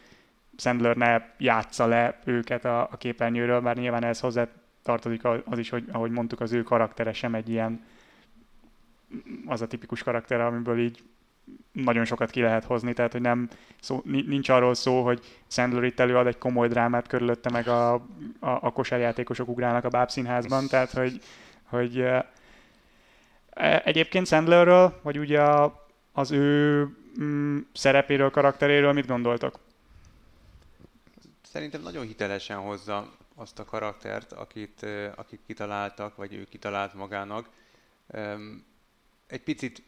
[0.58, 4.48] Sandler ne játsza le őket a, a képernyőről, bár nyilván ez hozzá
[4.84, 7.86] tartozik az is, hogy ahogy mondtuk, az ő karaktere sem egy ilyen
[9.46, 11.04] az a tipikus karakter, amiből így
[11.72, 16.00] nagyon sokat ki lehet hozni, tehát hogy nem szó, nincs arról szó, hogy Sandler itt
[16.00, 18.00] előad egy komoly drámát körülötte, meg a, a,
[18.40, 21.20] a kosárjátékosok ugrálnak a bábszínházban, tehát hogy,
[21.64, 22.00] hogy
[23.50, 25.81] e, egyébként Sandlerről, vagy ugye a,
[26.12, 26.88] az ő
[27.22, 29.60] mm, szerepéről, karakteréről mit gondoltak?
[31.42, 37.50] Szerintem nagyon hitelesen hozza azt a karaktert, akit, akit kitaláltak, vagy ő kitalált magának.
[39.28, 39.84] Egy picit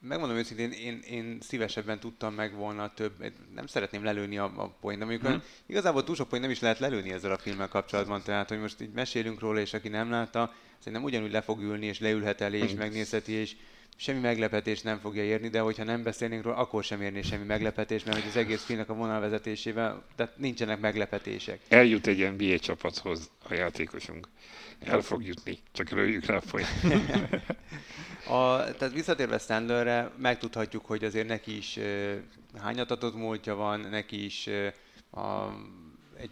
[0.00, 5.04] megmondom őszintén, én, én szívesebben tudtam meg volna több, nem szeretném lelőni a, a de
[5.04, 5.42] mondjuk hmm.
[5.66, 8.80] igazából túl sok point nem is lehet lelőni ezzel a filmmel kapcsolatban, tehát hogy most
[8.80, 12.58] így mesélünk róla, és aki nem látta, szerintem ugyanúgy le fog ülni, és leülhet elé,
[12.58, 12.78] és hmm.
[12.78, 13.56] megnézheti, és
[13.96, 18.04] semmi meglepetés nem fogja érni, de hogyha nem beszélnénk róla, akkor sem érni semmi meglepetés,
[18.04, 21.60] mert az egész filmnek a vonalvezetésével, tehát nincsenek meglepetések.
[21.68, 24.28] Eljut egy NBA csapathoz a játékosunk.
[24.80, 26.36] El fog jutni, csak röljük rá
[28.26, 32.14] a, tehát visszatérve Sandlerre, megtudhatjuk, hogy azért neki is uh,
[32.58, 35.54] hányatatott múltja van, neki is uh, a,
[36.16, 36.30] egy,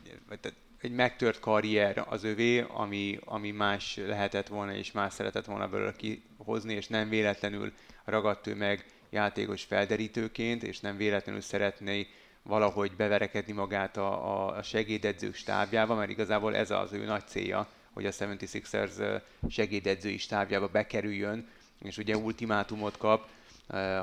[0.81, 5.95] egy megtört karrier az övé, ami, ami más lehetett volna, és más szeretett volna belőle
[5.97, 7.73] kihozni, és nem véletlenül
[8.05, 12.07] ragadt ő meg játékos felderítőként, és nem véletlenül szeretné
[12.43, 18.07] valahogy beverekedni magát a, a segédedzők stábjába, mert igazából ez az ő nagy célja, hogy
[18.07, 21.49] a 76ers segédedzői stábjába bekerüljön,
[21.83, 23.29] és ugye ultimátumot kap,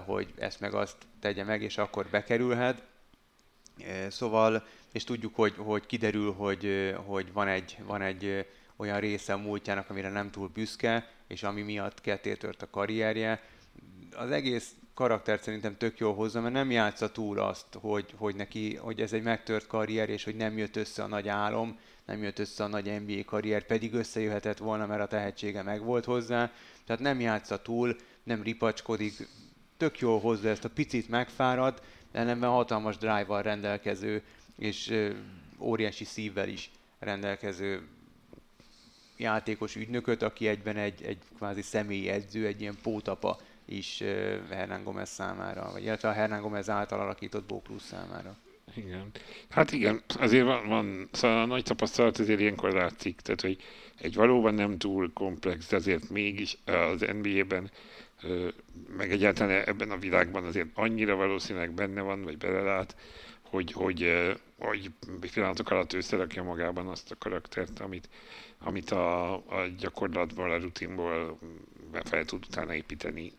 [0.05, 2.81] hogy ezt meg azt tegye meg, és akkor bekerülhet.
[4.09, 4.63] Szóval,
[4.95, 9.89] és tudjuk, hogy, hogy kiderül, hogy, hogy van, egy, van egy olyan része a múltjának,
[9.89, 13.43] amire nem túl büszke, és ami miatt ketté a karrierje.
[14.15, 18.75] Az egész karakter szerintem tök jól hozza, mert nem játsza túl azt, hogy, hogy neki,
[18.75, 22.39] hogy ez egy megtört karrier, és hogy nem jött össze a nagy álom, nem jött
[22.39, 26.51] össze a nagy NBA karrier, pedig összejöhetett volna, mert a tehetsége megvolt hozzá.
[26.85, 29.27] Tehát nem játsza túl, nem ripacskodik,
[29.77, 31.81] tök jól hozza ezt a picit megfárad,
[32.11, 34.23] ellenben hatalmas drive-val rendelkező,
[34.57, 35.09] és
[35.59, 37.87] óriási szívvel is rendelkező
[39.17, 44.03] játékos ügynököt, aki egyben egy, egy kvázi személyi edző, egy ilyen pótapa is
[44.49, 48.37] Hernán Gomez számára, vagy illetve a Hernán Gomez által alakított Bóklus számára.
[48.75, 49.11] Igen.
[49.49, 53.57] Hát igen, azért van, van szóval a nagy tapasztalat azért ilyenkor látszik, tehát hogy
[53.97, 57.71] egy valóban nem túl komplex, de azért mégis az NBA-ben
[58.97, 62.95] meg egyáltalán ebben a világban azért annyira valószínűleg benne van, vagy belelát,
[63.55, 64.91] hogy, hogy, hogy
[65.33, 68.09] pillanatok alatt összerakja magában azt a karaktert, amit,
[68.59, 71.37] amit a, a gyakorlatból, a rutinból
[72.03, 73.31] fel tud utána építeni.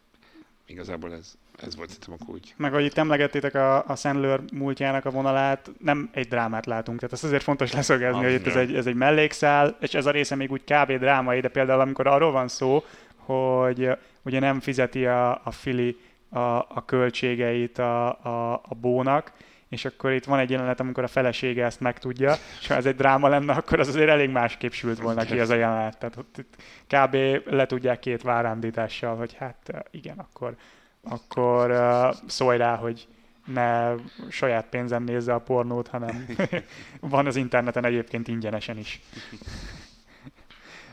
[0.66, 2.50] Igazából ez, ez volt szerintem a kulcs.
[2.56, 6.98] Meg ahogy itt emlegettétek a, a Sandler múltjának a vonalát, nem egy drámát látunk.
[6.98, 10.10] Tehát ez azért fontos leszögezni, hogy itt ez egy, ez egy mellékszál, és ez a
[10.10, 10.92] része még úgy kb.
[10.92, 12.84] drámai, de például amikor arról van szó,
[13.16, 13.90] hogy
[14.22, 15.96] ugye nem fizeti a, a Fili
[16.28, 19.32] a, a költségeit a, a, a bónak,
[19.68, 22.94] és akkor itt van egy jelenet, amikor a felesége ezt megtudja, és ha ez egy
[22.94, 25.98] dráma lenne, akkor az azért elég másképp sült volna ki az a jelenet.
[25.98, 26.54] Tehát ott itt
[26.86, 27.14] kb.
[27.52, 30.56] le tudják két várándítással, hogy hát igen, akkor,
[31.02, 33.06] akkor uh, szólj rá, hogy
[33.46, 33.94] ne
[34.28, 36.26] saját pénzen nézze a pornót, hanem
[37.00, 39.00] van az interneten egyébként ingyenesen is.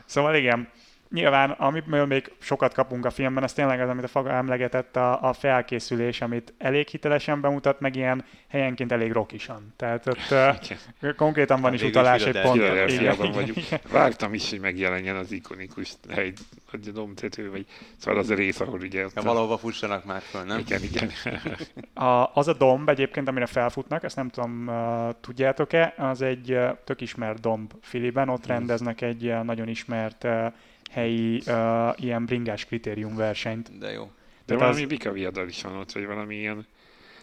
[0.04, 0.68] szóval igen,
[1.14, 5.22] nyilván, amiből még sokat kapunk a filmben, az tényleg az, amit a Faga emlegetett, a,
[5.22, 9.72] a felkészülés, amit elég hitelesen bemutat, meg ilyen helyenként elég rokisan.
[9.76, 10.30] Tehát ott
[11.00, 13.34] uh, konkrétan van hát is utalás egy pont.
[13.34, 13.58] vagyunk.
[13.90, 16.32] Vártam is, hogy megjelenjen az ikonikus hely,
[16.72, 19.06] a domtető, vagy szóval az a rész, ahol ugye...
[19.14, 20.58] Ja, valahova fussanak már föl, nem?
[20.58, 21.10] Igen, igen.
[21.94, 26.70] a, az a domb egyébként, amire felfutnak, ezt nem tudom, uh, tudjátok-e, az egy uh,
[26.84, 30.52] tök ismert domb Filiben, ott rendeznek egy uh, nagyon ismert uh,
[30.94, 33.78] helyi uh, ilyen bringás kritérium versenyt.
[33.78, 34.10] De jó.
[34.46, 34.88] De valami az...
[34.88, 36.66] Vika viadal is van ott, vagy valami ilyen,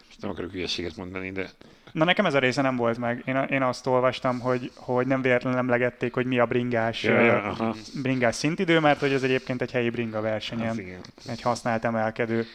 [0.06, 1.50] most nem akarok hülyeséget mondani, de...
[1.92, 3.22] Na nekem ez a része nem volt meg.
[3.26, 7.44] Én, én azt olvastam, hogy, hogy nem véletlenül emlegették, hogy mi a bringás, ja, ja,
[7.44, 7.76] aha.
[8.02, 10.80] bringás szintidő, mert hogy ez egyébként egy helyi bringa versenyen,
[11.28, 12.46] egy használt emelkedő.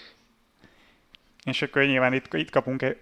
[1.45, 2.97] És akkor nyilván itt, itt kapunk egy,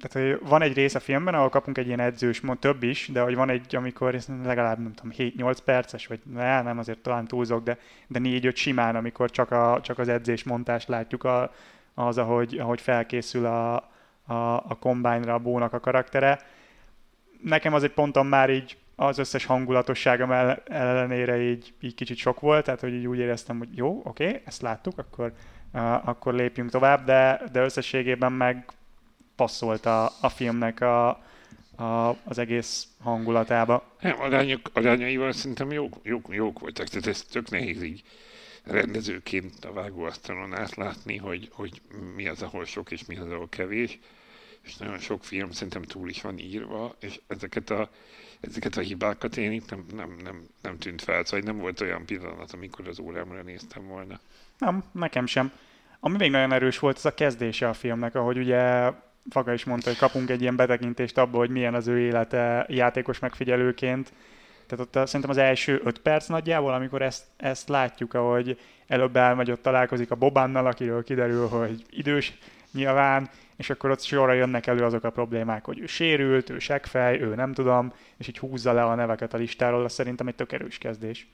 [0.00, 3.08] tehát, hogy van egy rész a filmben, ahol kapunk egy ilyen edzős, mond több is,
[3.12, 7.26] de hogy van egy, amikor legalább, nem tudom, 7-8 perces, vagy ne, nem azért talán
[7.26, 11.52] túlzok, de, de 4-5 simán, amikor csak, a, csak az edzés montást látjuk a,
[11.94, 13.74] az, ahogy, ahogy felkészül a,
[14.26, 16.40] a, a combine a bónak a karaktere.
[17.42, 20.30] Nekem az egy ponton már így az összes hangulatosságom
[20.64, 24.40] ellenére így, így kicsit sok volt, tehát hogy így úgy éreztem, hogy jó, oké, okay,
[24.44, 25.32] ezt láttuk, akkor,
[25.72, 28.64] uh, akkor lépjünk tovább, de, de összességében meg
[29.38, 31.08] passzolt a, a filmnek a,
[31.76, 33.96] a, az egész hangulatába.
[34.00, 38.02] Nem, arányok, arányaival szerintem jók, jók, jók voltak, tehát ez tök nehéz így
[38.64, 41.80] rendezőként a vágóasztalon átlátni, hogy, hogy
[42.14, 43.98] mi az, ahol sok és mi az, ahol kevés.
[44.60, 47.90] És nagyon sok film szerintem túl is van írva, és ezeket a,
[48.40, 52.04] ezeket a hibákat én itt nem, nem, nem, nem tűnt fel, szóval nem volt olyan
[52.04, 54.20] pillanat, amikor az órámra néztem volna.
[54.58, 55.52] Nem, nekem sem.
[56.00, 58.90] Ami még nagyon erős volt, az a kezdése a filmnek, ahogy ugye
[59.30, 63.18] Faga is mondta, hogy kapunk egy ilyen betekintést abba, hogy milyen az ő élete játékos
[63.18, 64.12] megfigyelőként,
[64.66, 69.16] Tehát ott a, szerintem az első öt perc nagyjából, amikor ezt, ezt látjuk, ahogy előbb
[69.16, 72.38] elmegy, ott találkozik a Bobánnal, akiről kiderül, hogy idős
[72.72, 77.20] nyilván, és akkor ott sorra jönnek elő azok a problémák, hogy ő sérült, ő segfej,
[77.20, 80.52] ő nem tudom, és így húzza le a neveket a listáról, az szerintem egy tök
[80.52, 81.28] erős kezdés.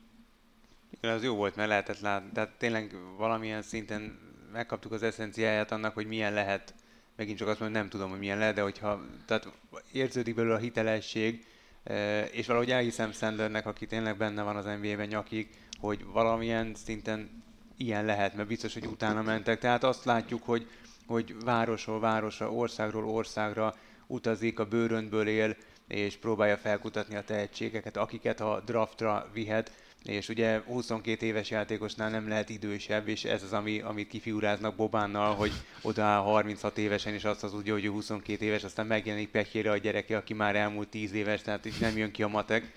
[0.90, 4.18] Igen, az jó volt, mert lehetett látni, tehát tényleg valamilyen szinten
[4.52, 6.74] megkaptuk az eszenciáját annak, hogy milyen lehet,
[7.16, 9.48] megint csak azt mondom, nem tudom, hogy milyen lehet, de hogyha tehát
[9.92, 11.46] érződik belőle a hitelesség,
[11.82, 15.48] eh, és valahogy elhiszem Sandlernek, aki tényleg benne van az NBA-ben nyakig,
[15.80, 17.42] hogy valamilyen szinten
[17.76, 19.58] ilyen lehet, mert biztos, hogy utána mentek.
[19.58, 20.66] Tehát azt látjuk, hogy,
[21.06, 23.74] hogy városról városra, országról országra
[24.06, 25.56] utazik, a bőröntből él,
[25.88, 29.72] és próbálja felkutatni a tehetségeket, akiket a draftra vihet
[30.04, 35.34] és ugye 22 éves játékosnál nem lehet idősebb, és ez az, ami, amit kifiguráznak Bobánnal,
[35.34, 39.76] hogy oda 36 évesen, és azt az úgy, hogy 22 éves, aztán megjelenik pekjére a
[39.76, 42.72] gyereke, aki már elmúlt 10 éves, tehát így nem jön ki a matek.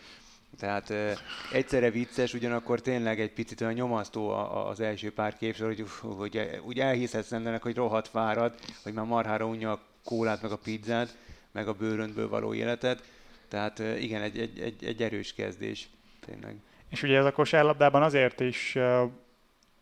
[0.59, 1.11] Tehát uh,
[1.51, 4.29] egyszerre vicces, ugyanakkor tényleg egy picit olyan nyomasztó
[4.69, 9.45] az első pár képsor, hogy, hogy úgy elhiszed ennek, hogy rohadt fárad, hogy már marhára
[9.45, 11.17] unja a kólát, meg a pizzát,
[11.51, 13.03] meg a bőröntből való életet.
[13.47, 15.89] Tehát igen, egy, egy, egy, egy erős kezdés,
[16.25, 16.55] tényleg.
[16.89, 18.77] És ugye ez a kosárlabdában azért is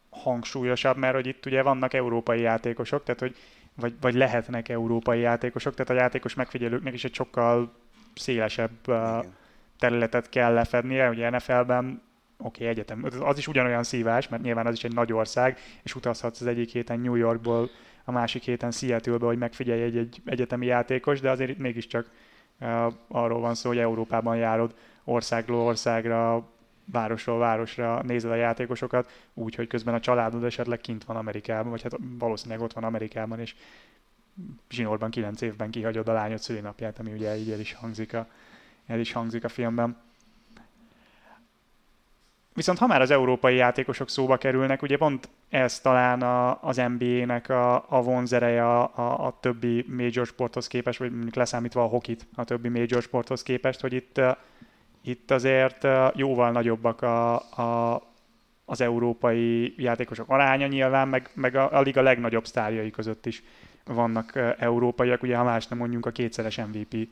[0.09, 3.35] hangsúlyosabb, mert hogy itt ugye vannak európai játékosok, tehát hogy
[3.75, 7.73] vagy, vagy lehetnek európai játékosok, tehát a játékos megfigyelőknek is egy sokkal
[8.15, 8.71] szélesebb
[9.79, 11.09] területet kell lefednie.
[11.09, 12.01] Ugye NFL-ben
[12.37, 15.95] oké, okay, egyetem, az is ugyanolyan szívás, mert nyilván az is egy nagy ország, és
[15.95, 17.69] utazhatsz az egyik héten New Yorkból,
[18.03, 22.09] a másik héten Seattle-be, hogy megfigyelj egy, egy egyetemi játékos, de azért itt mégiscsak
[22.59, 26.47] uh, arról van szó, hogy Európában járod országról országra,
[26.85, 31.81] városról városra nézed a játékosokat, úgy, hogy közben a családod esetleg kint van Amerikában, vagy
[31.81, 33.55] hát valószínűleg ott van Amerikában, és
[34.69, 38.27] zsinórban kilenc évben kihagyod a lányod szülinapját, ami ugye így el is hangzik a,
[38.87, 39.97] el is hangzik a filmben.
[42.53, 47.49] Viszont ha már az európai játékosok szóba kerülnek, ugye pont ez talán a, az NBA-nek
[47.49, 52.27] a, a vonzereje a, a, a többi major sporthoz képest, vagy mondjuk leszámítva a hokit
[52.35, 54.21] a többi major sporthoz képest, hogy itt
[55.05, 58.01] itt azért jóval nagyobbak a, a,
[58.65, 63.43] az európai játékosok aránya nyilván, meg, meg a, a liga legnagyobb sztárjai között is
[63.85, 65.23] vannak európaiak.
[65.23, 67.07] Ugye ha más nem mondjunk, a kétszeres MVP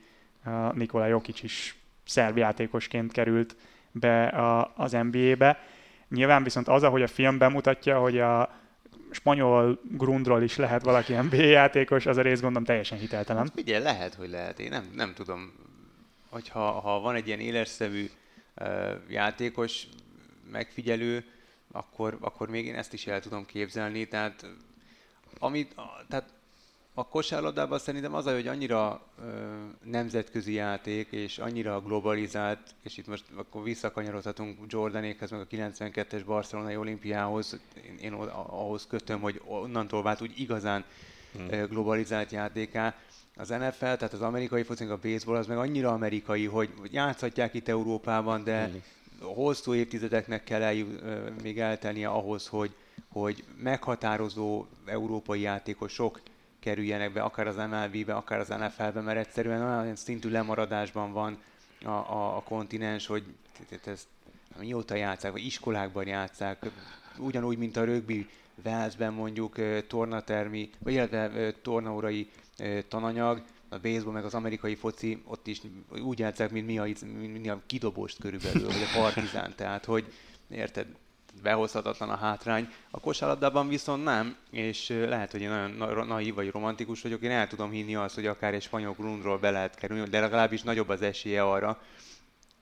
[0.74, 1.76] Nikola Jokic is
[2.06, 3.56] szerb játékosként került
[3.92, 5.60] be a, az NBA-be.
[6.10, 8.62] Nyilván viszont az, ahogy a film bemutatja, hogy a
[9.12, 13.44] spanyol grundról is lehet valaki NBA játékos, az a rész gondolom teljesen hiteltelen.
[13.44, 14.60] Hát ugye lehet, hogy lehet.
[14.60, 15.54] Én nem, nem tudom
[16.34, 18.10] hogyha ha van egy ilyen éleszszemű
[18.56, 19.88] uh, játékos
[20.52, 21.26] megfigyelő,
[21.72, 24.08] akkor, akkor még én ezt is el tudom képzelni.
[24.08, 24.46] Tehát,
[25.40, 25.76] amit,
[26.08, 26.34] tehát
[26.94, 29.24] a kosárlabdában szerintem az, hogy annyira ö,
[29.84, 36.76] nemzetközi játék, és annyira globalizált, és itt most akkor visszakanyarodhatunk Jordanékhez, meg a 92-es barcelonai
[36.76, 40.86] olimpiához, én, én ahhoz kötöm, hogy onnantól vált úgy igazán
[41.34, 41.66] hmm.
[41.66, 42.96] globalizált játéká
[43.36, 47.68] az NFL, tehát az amerikai foci, a baseball, az meg annyira amerikai, hogy játszhatják itt
[47.68, 48.70] Európában, de
[49.22, 50.74] hosszú évtizedeknek kell el,
[51.42, 52.76] még eltennie ahhoz, hogy,
[53.08, 56.22] hogy meghatározó európai játékosok
[56.60, 61.38] kerüljenek be, akár az MLB-be, akár az NFL-be, mert egyszerűen olyan szintű lemaradásban van
[61.84, 63.24] a, a, a kontinens, hogy
[63.86, 64.08] ezt
[64.60, 66.70] mióta játszák, vagy iskolákban játszák,
[67.18, 68.30] ugyanúgy, mint a rögbi
[68.64, 69.56] Velszben mondjuk
[69.88, 72.30] tornatermi, vagy illetve tornaórai
[72.88, 77.42] tananyag, a baseball meg az amerikai foci ott is úgy játszák, mint mi a, mint
[77.42, 80.14] mi a kidobost körülbelül, vagy a partizán, tehát hogy
[80.50, 80.88] érted,
[81.42, 82.68] behozhatatlan a hátrány.
[82.92, 87.48] A kosárlabdában viszont nem, és lehet, hogy én nagyon naív vagy romantikus vagyok, én el
[87.48, 91.02] tudom hinni azt, hogy akár egy spanyol grundról be lehet kerülni, de legalábbis nagyobb az
[91.02, 91.82] esélye arra,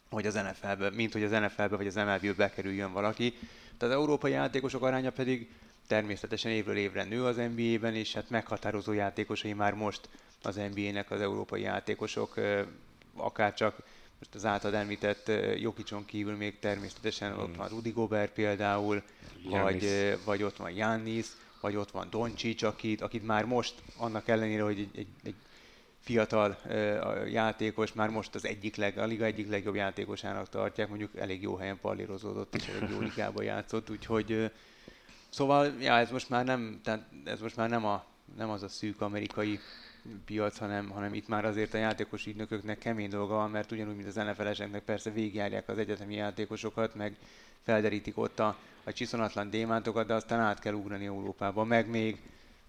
[0.10, 3.34] hogy az NFL-be, mint hogy az NFL-be vagy az MLB-be bekerüljön valaki.
[3.78, 5.50] Tehát az európai játékosok aránya pedig
[5.92, 10.10] természetesen évről évre nő az NBA-ben, és hát meghatározó játékosai már most
[10.42, 12.36] az NBA-nek az európai játékosok,
[13.16, 13.76] akár csak
[14.20, 19.04] most az által említett Jokicson kívül még természetesen ott van Rudy Gobert például,
[19.50, 19.88] vagy,
[20.26, 21.26] vagy ott van Jannis,
[21.62, 25.36] vagy ott van Doncsics, akit, akit már most, annak ellenére, hogy egy, egy, egy
[26.00, 31.18] fiatal uh, játékos, már most az egyik leg, a liga egyik legjobb játékosának tartják, mondjuk
[31.18, 34.52] elég jó helyen pallírozódott, és elég jó ligában játszott, úgyhogy uh,
[35.32, 38.06] Szóval, ja, ez most már nem, tehát ez most már nem, a,
[38.38, 39.60] nem az a szűk amerikai
[40.26, 44.08] piac, hanem, hanem itt már azért a játékos ügynököknek kemény dolga van, mert ugyanúgy, mint
[44.08, 47.16] az NFL-eseknek persze végigjárják az egyetemi játékosokat, meg
[47.64, 52.18] felderítik ott a, a csiszonatlan démántokat, de aztán át kell ugrani Európába, meg még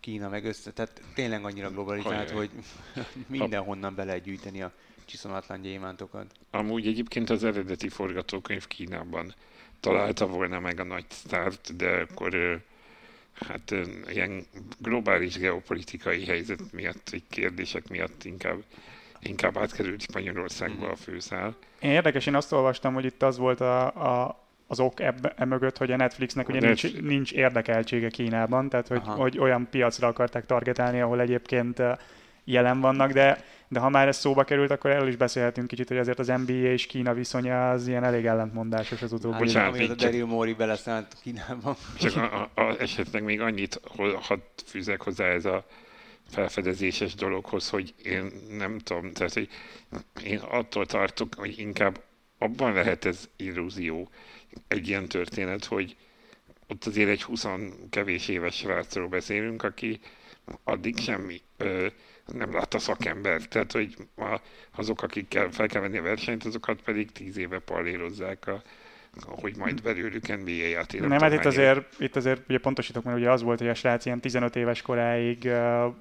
[0.00, 2.50] Kína, meg össze, tehát tényleg annyira globalizált, hogy
[3.26, 4.72] mindenhonnan be lehet gyűjteni a
[5.04, 6.32] csiszonatlan gyémántokat.
[6.50, 9.34] Amúgy egyébként az eredeti forgatókönyv Kínában
[9.82, 12.60] találta volna meg a nagy sztárt, de akkor
[13.46, 13.74] hát
[14.08, 14.46] ilyen
[14.78, 18.62] globális geopolitikai helyzet miatt, egy kérdések miatt inkább,
[19.20, 21.56] inkább átkerült Spanyolországba a főszál.
[21.80, 25.44] Én érdekes, én azt olvastam, hogy itt az volt a, a, az ok ebbe, e
[25.44, 29.14] mögött, hogy a Netflixnek ugye A nincs, Netflix- nincs érdekeltsége Kínában, tehát hogy, Aha.
[29.14, 31.82] hogy olyan piacra akarták targetálni, ahol egyébként
[32.45, 35.97] jelen vannak, de, de ha már ez szóba került, akkor erről is beszélhetünk kicsit, hogy
[35.97, 39.38] azért az NBA és Kína viszonya az ilyen elég ellentmondásos az utóbbi.
[39.38, 41.76] Bocsánat, az a Daryl Morey beleszállt Kínában.
[41.99, 43.80] Csak a, a, a, esetleg még annyit
[44.20, 45.66] hadd fűzek hozzá ez a
[46.30, 49.49] felfedezéses dologhoz, hogy én nem tudom, tehát hogy
[50.24, 52.01] én attól tartok, hogy inkább
[52.38, 54.11] abban lehet ez illúzió,
[54.68, 55.97] egy ilyen történet, hogy
[56.68, 57.47] ott azért egy 20
[57.90, 60.01] kevés éves srácról beszélünk, aki
[60.64, 61.86] addig semmi ö,
[62.34, 63.42] nem látta szakember.
[63.42, 63.96] Tehát, hogy
[64.76, 68.62] azok, akikkel fel kell venni a versenyt, azokat pedig 10 éve pallérozzák, a,
[69.26, 71.08] hogy majd belőlük NBA játékot.
[71.08, 74.06] Nem, hát itt azért, itt azért ugye pontosítok, mert ugye az volt, hogy a srác
[74.06, 75.52] ilyen 15 éves koráig uh,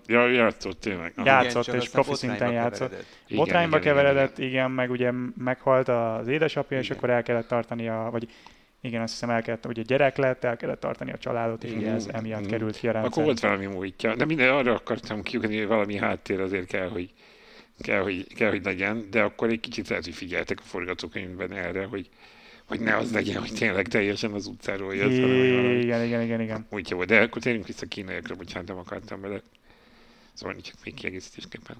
[0.06, 1.14] Ja, játszott tényleg.
[1.18, 2.90] Igen, játszott, csak és profi szinten játszott.
[2.90, 3.08] keveredett.
[3.28, 6.98] Igen, botrányba igen, igen, keveredett, igen, igen, meg ugye meghalt az édesapja, és Igen.
[6.98, 8.28] akkor el kellett tartani a, vagy
[8.82, 11.92] igen, azt hiszem el kellett, ugye gyerek lett, el kellett tartani a családot, és ugye
[11.92, 12.50] ez emiatt Mhm.
[12.50, 14.16] került ki a Akkor volt valami múltja.
[14.16, 17.14] De minden arra akartam kiugrani, hogy valami háttér azért kell, hogy,
[17.80, 21.86] kell, hogy, kell, hogy legyen, de akkor egy kicsit lehet, hogy figyeltek a forgatókönyvben erre,
[21.86, 22.10] hogy,
[22.68, 26.66] hogy ne az legyen, hogy tényleg teljesen az utcáról jössz, valami Igen, igen, igen, igen.
[26.70, 27.04] úgy jó.
[27.04, 29.42] De akkor térjünk vissza a kínaiakra, bocsánat, nem akartam bele.
[30.34, 31.76] Szóval csak még kiegészítésképpen.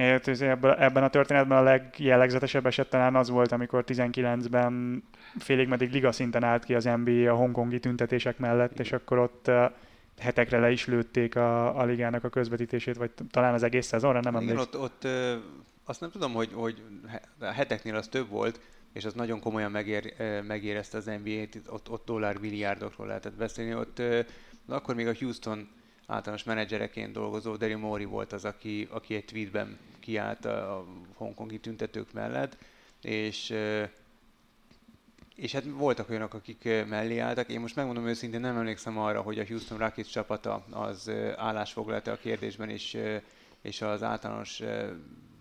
[0.00, 5.02] Ebben a történetben a legjellegzetesebb eset talán az volt, amikor 19-ben
[5.38, 9.50] félig meddig liga szinten állt ki az NBA a hongkongi tüntetések mellett, és akkor ott
[10.18, 14.36] hetekre le is lőtték a, a ligának a közvetítését, vagy talán az egész szezonra, nem
[14.36, 14.58] emlékszem.
[14.58, 15.36] ott, ott ö,
[15.84, 16.82] azt nem tudom, hogy, hogy
[17.38, 18.60] a heteknél az több volt,
[18.92, 20.14] és az nagyon komolyan megér,
[20.46, 23.74] megérezte az NBA-t, ott, ott dollármilliárdokról lehetett beszélni.
[23.74, 24.20] Ott ö,
[24.68, 25.68] akkor még a Houston
[26.10, 32.12] általános menedzsereként dolgozó Daryl Morey volt az, aki, aki egy tweetben kiállt a, hongkongi tüntetők
[32.12, 32.56] mellett,
[33.02, 33.54] és
[35.40, 37.48] és hát voltak olyanok, akik mellé álltak.
[37.48, 42.12] Én most megmondom őszintén, nem emlékszem arra, hogy a Houston Rockets csapata az ö, állásfoglalta
[42.12, 43.16] a kérdésben, és, ö,
[43.62, 44.62] és az általános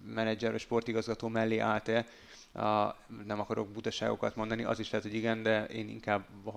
[0.06, 2.06] menedzser, sportigazgató mellé állt-e.
[2.54, 2.95] A,
[3.26, 6.52] nem akarok butaságokat mondani, az is lehet, hogy igen, de én inkább ha-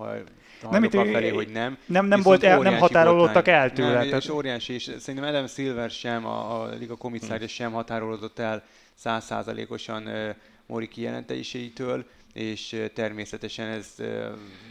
[0.61, 1.77] hajlok itt- felé, hogy nem.
[1.85, 3.93] Nem, nem, volt el, nem határolódtak el tőle.
[3.93, 8.39] Nem, tehát- és óriási, és szerintem Adam Silver sem, a, a liga komisszárja sem határolódott
[8.39, 8.63] el
[8.93, 10.29] százszázalékosan uh,
[10.65, 13.95] Mori kijelentéseitől, és természetesen ez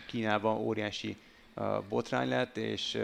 [0.07, 1.17] Kínában óriási
[1.89, 2.99] botrány lett, és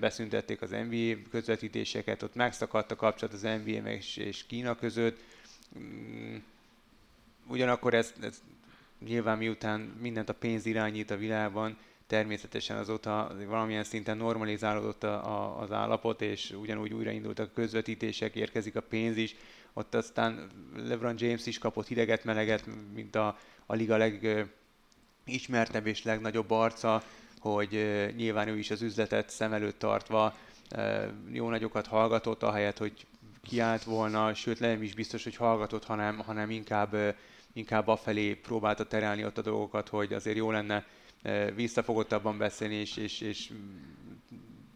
[0.00, 5.18] beszüntették az NBA közvetítéseket, ott megszakadt a kapcsolat az NBA meg és, és Kína között.
[5.78, 6.36] Mm,
[7.48, 8.42] Ugyanakkor ez, ez
[9.04, 11.76] nyilván miután mindent a pénz irányít a világban,
[12.06, 18.76] természetesen azóta valamilyen szinten normalizálódott a, a, az állapot, és ugyanúgy újraindultak a közvetítések, érkezik
[18.76, 19.36] a pénz is.
[19.72, 26.50] Ott aztán LeBron James is kapott hideget, meleget, mint a, a liga legismertebb és legnagyobb
[26.50, 27.02] arca,
[27.40, 30.36] hogy ö, nyilván ő is az üzletet szem előtt tartva
[30.76, 33.06] ö, jó nagyokat hallgatott, ahelyett, hogy
[33.42, 37.08] kiállt volna, sőt nem is biztos, hogy hallgatott, hanem, hanem inkább, ö,
[37.52, 40.86] inkább afelé próbálta terelni ott a dolgokat, hogy azért jó lenne
[41.22, 43.50] ö, visszafogottabban beszélni, és, és, és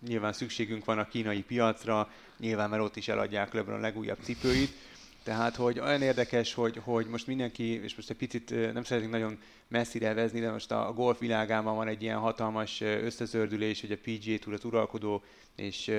[0.06, 4.72] nyilván szükségünk van a kínai piacra, nyilván mert ott is eladják LeBron legújabb cipőit,
[5.22, 9.12] tehát, hogy olyan érdekes, hogy, hogy most mindenki, és most egy picit ö, nem szeretnénk
[9.12, 13.92] nagyon messzire vezni, de most a golf világában van egy ilyen hatalmas ö, összezördülés, hogy
[13.92, 15.22] a PGA Tour az uralkodó
[15.56, 15.90] és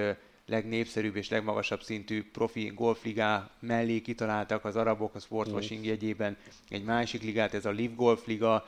[0.46, 6.38] legnépszerűbb és legmagasabb szintű profi golfligá mellé kitaláltak az arabok a sportwashing jegyében
[6.70, 8.66] egy másik ligát, ez a Live Golf Liga,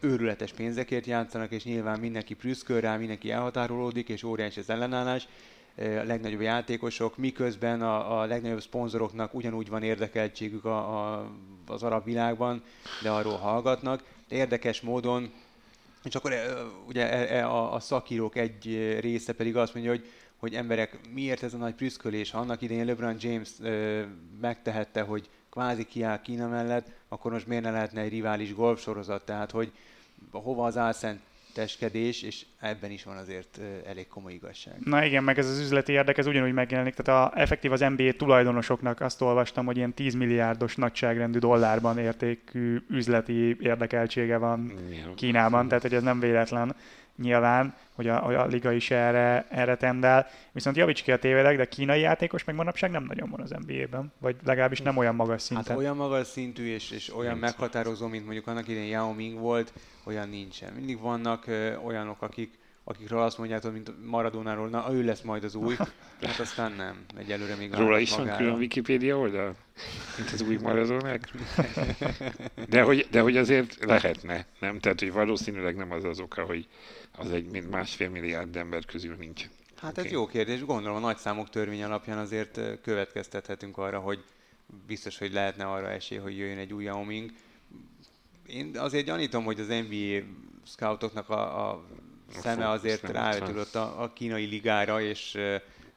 [0.00, 5.28] őrületes pénzekért játszanak, és nyilván mindenki prüszköl rá, mindenki elhatárolódik, és óriási az ellenállás.
[5.76, 11.30] A legnagyobb játékosok, miközben a, a legnagyobb szponzoroknak ugyanúgy van érdekeltségük a, a,
[11.66, 12.62] az arab világban,
[13.02, 14.02] de arról hallgatnak.
[14.28, 15.32] De érdekes módon,
[16.04, 16.32] és akkor
[16.86, 18.64] ugye e- e- a, a szakírók egy
[19.00, 20.04] része pedig azt mondja, hogy
[20.40, 22.30] hogy emberek, miért ez a nagy prüszkölés?
[22.30, 24.02] Ha annak idején LeBron James ö,
[24.40, 29.24] megtehette, hogy kvázi kiáll Kína mellett, akkor most miért ne lehetne egy rivális golf sorozat?
[29.24, 29.72] Tehát, hogy
[30.30, 34.74] hova az álszenteskedés, és ebben is van azért elég komoly igazság.
[34.84, 36.94] Na igen, meg ez az üzleti érdek, ez ugyanúgy megjelenik.
[36.94, 42.78] Tehát a, effektív az NBA tulajdonosoknak azt olvastam, hogy ilyen 10 milliárdos nagyságrendű dollárban értékű
[42.88, 45.14] üzleti érdekeltsége van Ja.
[45.14, 46.76] Kínában, tehát hogy ez nem véletlen.
[47.20, 50.26] Nyilván, hogy a, a liga is erre, erre tendál.
[50.52, 54.12] Viszont javíts ki a tévedek, de kínai játékos meg manapság nem nagyon van az NBA-ben,
[54.18, 55.66] vagy legalábbis nem olyan magas szinten.
[55.66, 59.38] Hát olyan magas szintű és, és olyan Nincs meghatározó, mint mondjuk annak idején Yao Ming
[59.38, 59.72] volt,
[60.04, 60.72] olyan nincsen.
[60.72, 62.58] Mindig vannak ö, olyanok, akik
[62.90, 65.74] akikről azt mondjátok, mint Maradonáról, na ő lesz majd az új,
[66.22, 69.54] hát aztán nem, egyelőre még Róla is van külön Wikipedia oldal,
[70.16, 71.32] mint az új Maradonák?
[72.68, 74.78] De hogy, de hogy azért lehetne, nem?
[74.78, 76.66] Tehát, hogy valószínűleg nem az az oka, hogy
[77.16, 79.48] az egy mint másfél milliárd ember közül nincs.
[79.76, 80.04] Hát okay.
[80.04, 80.64] ez jó kérdés.
[80.64, 84.24] Gondolom a nagy számok törvény alapján azért következtethetünk arra, hogy
[84.86, 87.30] biztos, hogy lehetne arra esély, hogy jöjjön egy új Yao Ming.
[88.46, 90.24] Én azért gyanítom, hogy az NBA
[90.64, 91.84] scoutoknak a, a
[92.30, 95.34] szeme azért rávetődött a, a kínai ligára, és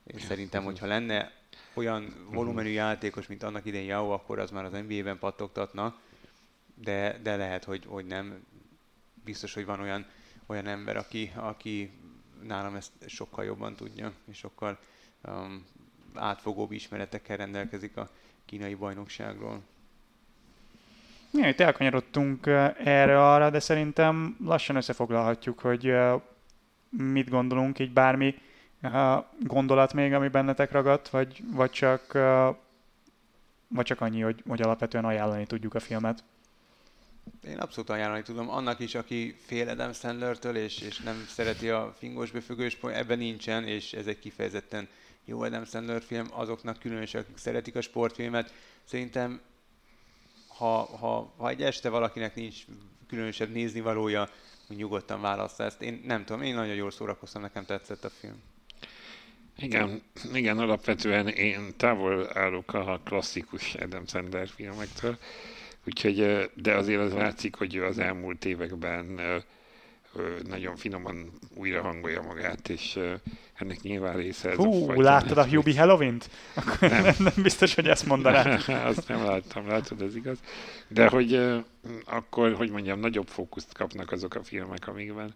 [0.03, 1.31] én szerintem, hogyha lenne
[1.73, 2.33] olyan mhm.
[2.33, 5.99] volumenű játékos, mint annak idején Yao, akkor az már az NBA-ben pattogtatna,
[6.75, 8.45] de, de lehet, hogy, hogy nem.
[9.23, 10.05] Biztos, hogy van olyan,
[10.45, 11.91] olyan ember, aki, aki
[12.41, 14.79] nálam ezt sokkal jobban tudja, és sokkal
[15.23, 15.65] um,
[16.13, 18.09] átfogóbb ismeretekkel rendelkezik a
[18.45, 19.61] kínai bajnokságról.
[21.33, 22.47] Ja, itt elkanyarodtunk
[22.83, 25.93] erre-arra, de szerintem lassan összefoglalhatjuk, hogy
[26.89, 28.35] mit gondolunk, így bármi
[29.39, 32.13] gondolat még, ami bennetek ragadt, vagy, vagy, csak,
[33.67, 36.23] vagy csak annyi, hogy, hogy alapvetően ajánlani tudjuk a filmet.
[37.47, 38.49] Én abszolút ajánlani tudom.
[38.49, 43.63] Annak is, aki fél Adam Sandler-től, és, és nem szereti a fingos befüggős ebben nincsen,
[43.63, 44.87] és ez egy kifejezetten
[45.25, 46.27] jó Adam Sandler film.
[46.31, 48.53] Azoknak különösen, akik szeretik a sportfilmet,
[48.83, 49.41] szerintem
[50.57, 52.55] ha, ha, ha egy este valakinek nincs
[53.07, 54.29] különösebb néznivalója,
[54.67, 55.81] nyugodtan válassza ezt.
[55.81, 58.41] Én nem tudom, én nagyon jól szórakoztam, nekem tetszett a film.
[59.57, 60.01] Igen,
[60.33, 65.17] igen, alapvetően én távol állok a klasszikus Adam Sandler filmektől,
[65.85, 69.19] úgyhogy, de azért az látszik, hogy az elmúlt években
[70.47, 72.99] nagyon finoman újra hangolja magát, és
[73.53, 76.29] ennek nyilván része ez Hú, a láttad a Hubie Halloween-t?
[76.53, 77.03] Akkor nem.
[77.17, 78.63] nem, biztos, hogy ezt mondanád.
[78.89, 80.37] Azt nem láttam, látod, ez igaz.
[80.87, 81.61] De hogy
[82.05, 85.33] akkor, hogy mondjam, nagyobb fókuszt kapnak azok a filmek, amikben,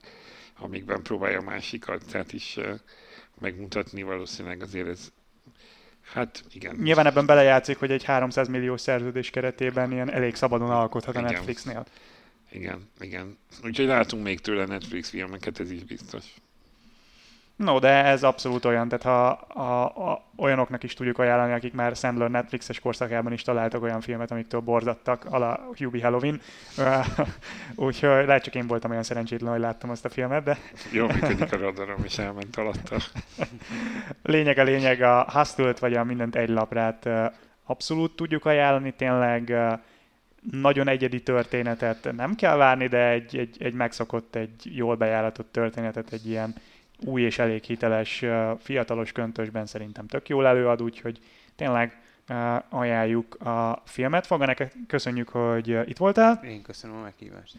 [0.59, 2.59] amikben próbálja a másik arcát is
[3.39, 5.11] megmutatni, valószínűleg azért ez
[6.13, 6.75] Hát igen.
[6.75, 11.86] Nyilván ebben belejátszik, hogy egy 300 millió szerződés keretében ilyen elég szabadon alkothat a Netflixnél.
[12.52, 13.38] Igen, igen.
[13.64, 16.24] Úgyhogy látunk még tőle Netflix filmeket, ez is biztos.
[17.58, 19.28] No, de ez abszolút olyan, tehát ha
[19.62, 24.32] a, a, olyanoknak is tudjuk ajánlani, akik már Sandler Netflixes korszakában is találtak olyan filmet,
[24.32, 26.41] amiktől borzadtak, a Hubie Halloween.
[27.76, 30.58] Úgyhogy lehet csak én voltam olyan szerencsétlen, hogy láttam azt a filmet, de...
[30.91, 32.95] Jó, működik a radarom, és elment alatta.
[34.24, 37.10] lényeg a lényeg, a hustle vagy a mindent egy laprát
[37.64, 39.56] abszolút tudjuk ajánlani, tényleg
[40.51, 46.13] nagyon egyedi történetet nem kell várni, de egy, egy, egy megszokott, egy jól bejáratott történetet,
[46.13, 46.55] egy ilyen
[47.05, 48.25] új és elég hiteles
[48.59, 51.19] fiatalos köntösben szerintem tök jól előad, úgyhogy
[51.55, 52.01] tényleg
[52.69, 54.25] ajánljuk a filmet.
[54.27, 56.39] Foga, neked köszönjük, hogy itt voltál.
[56.43, 57.55] Én köszönöm a meghívást.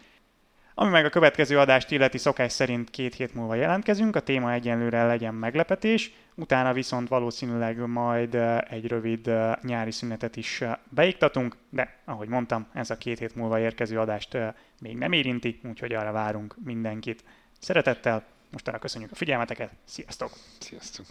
[0.81, 5.07] Ami meg a következő adást illeti szokás szerint két hét múlva jelentkezünk, a téma egyenlőre
[5.07, 8.35] legyen meglepetés, utána viszont valószínűleg majd
[8.69, 9.31] egy rövid
[9.63, 14.39] nyári szünetet is beiktatunk, de ahogy mondtam, ez a két hét múlva érkező adást
[14.81, 17.25] még nem érinti, úgyhogy arra várunk mindenkit.
[17.61, 20.31] Szeretettel, mostanra köszönjük a figyelmeteket, sziasztok!
[20.59, 21.07] Sziasztok!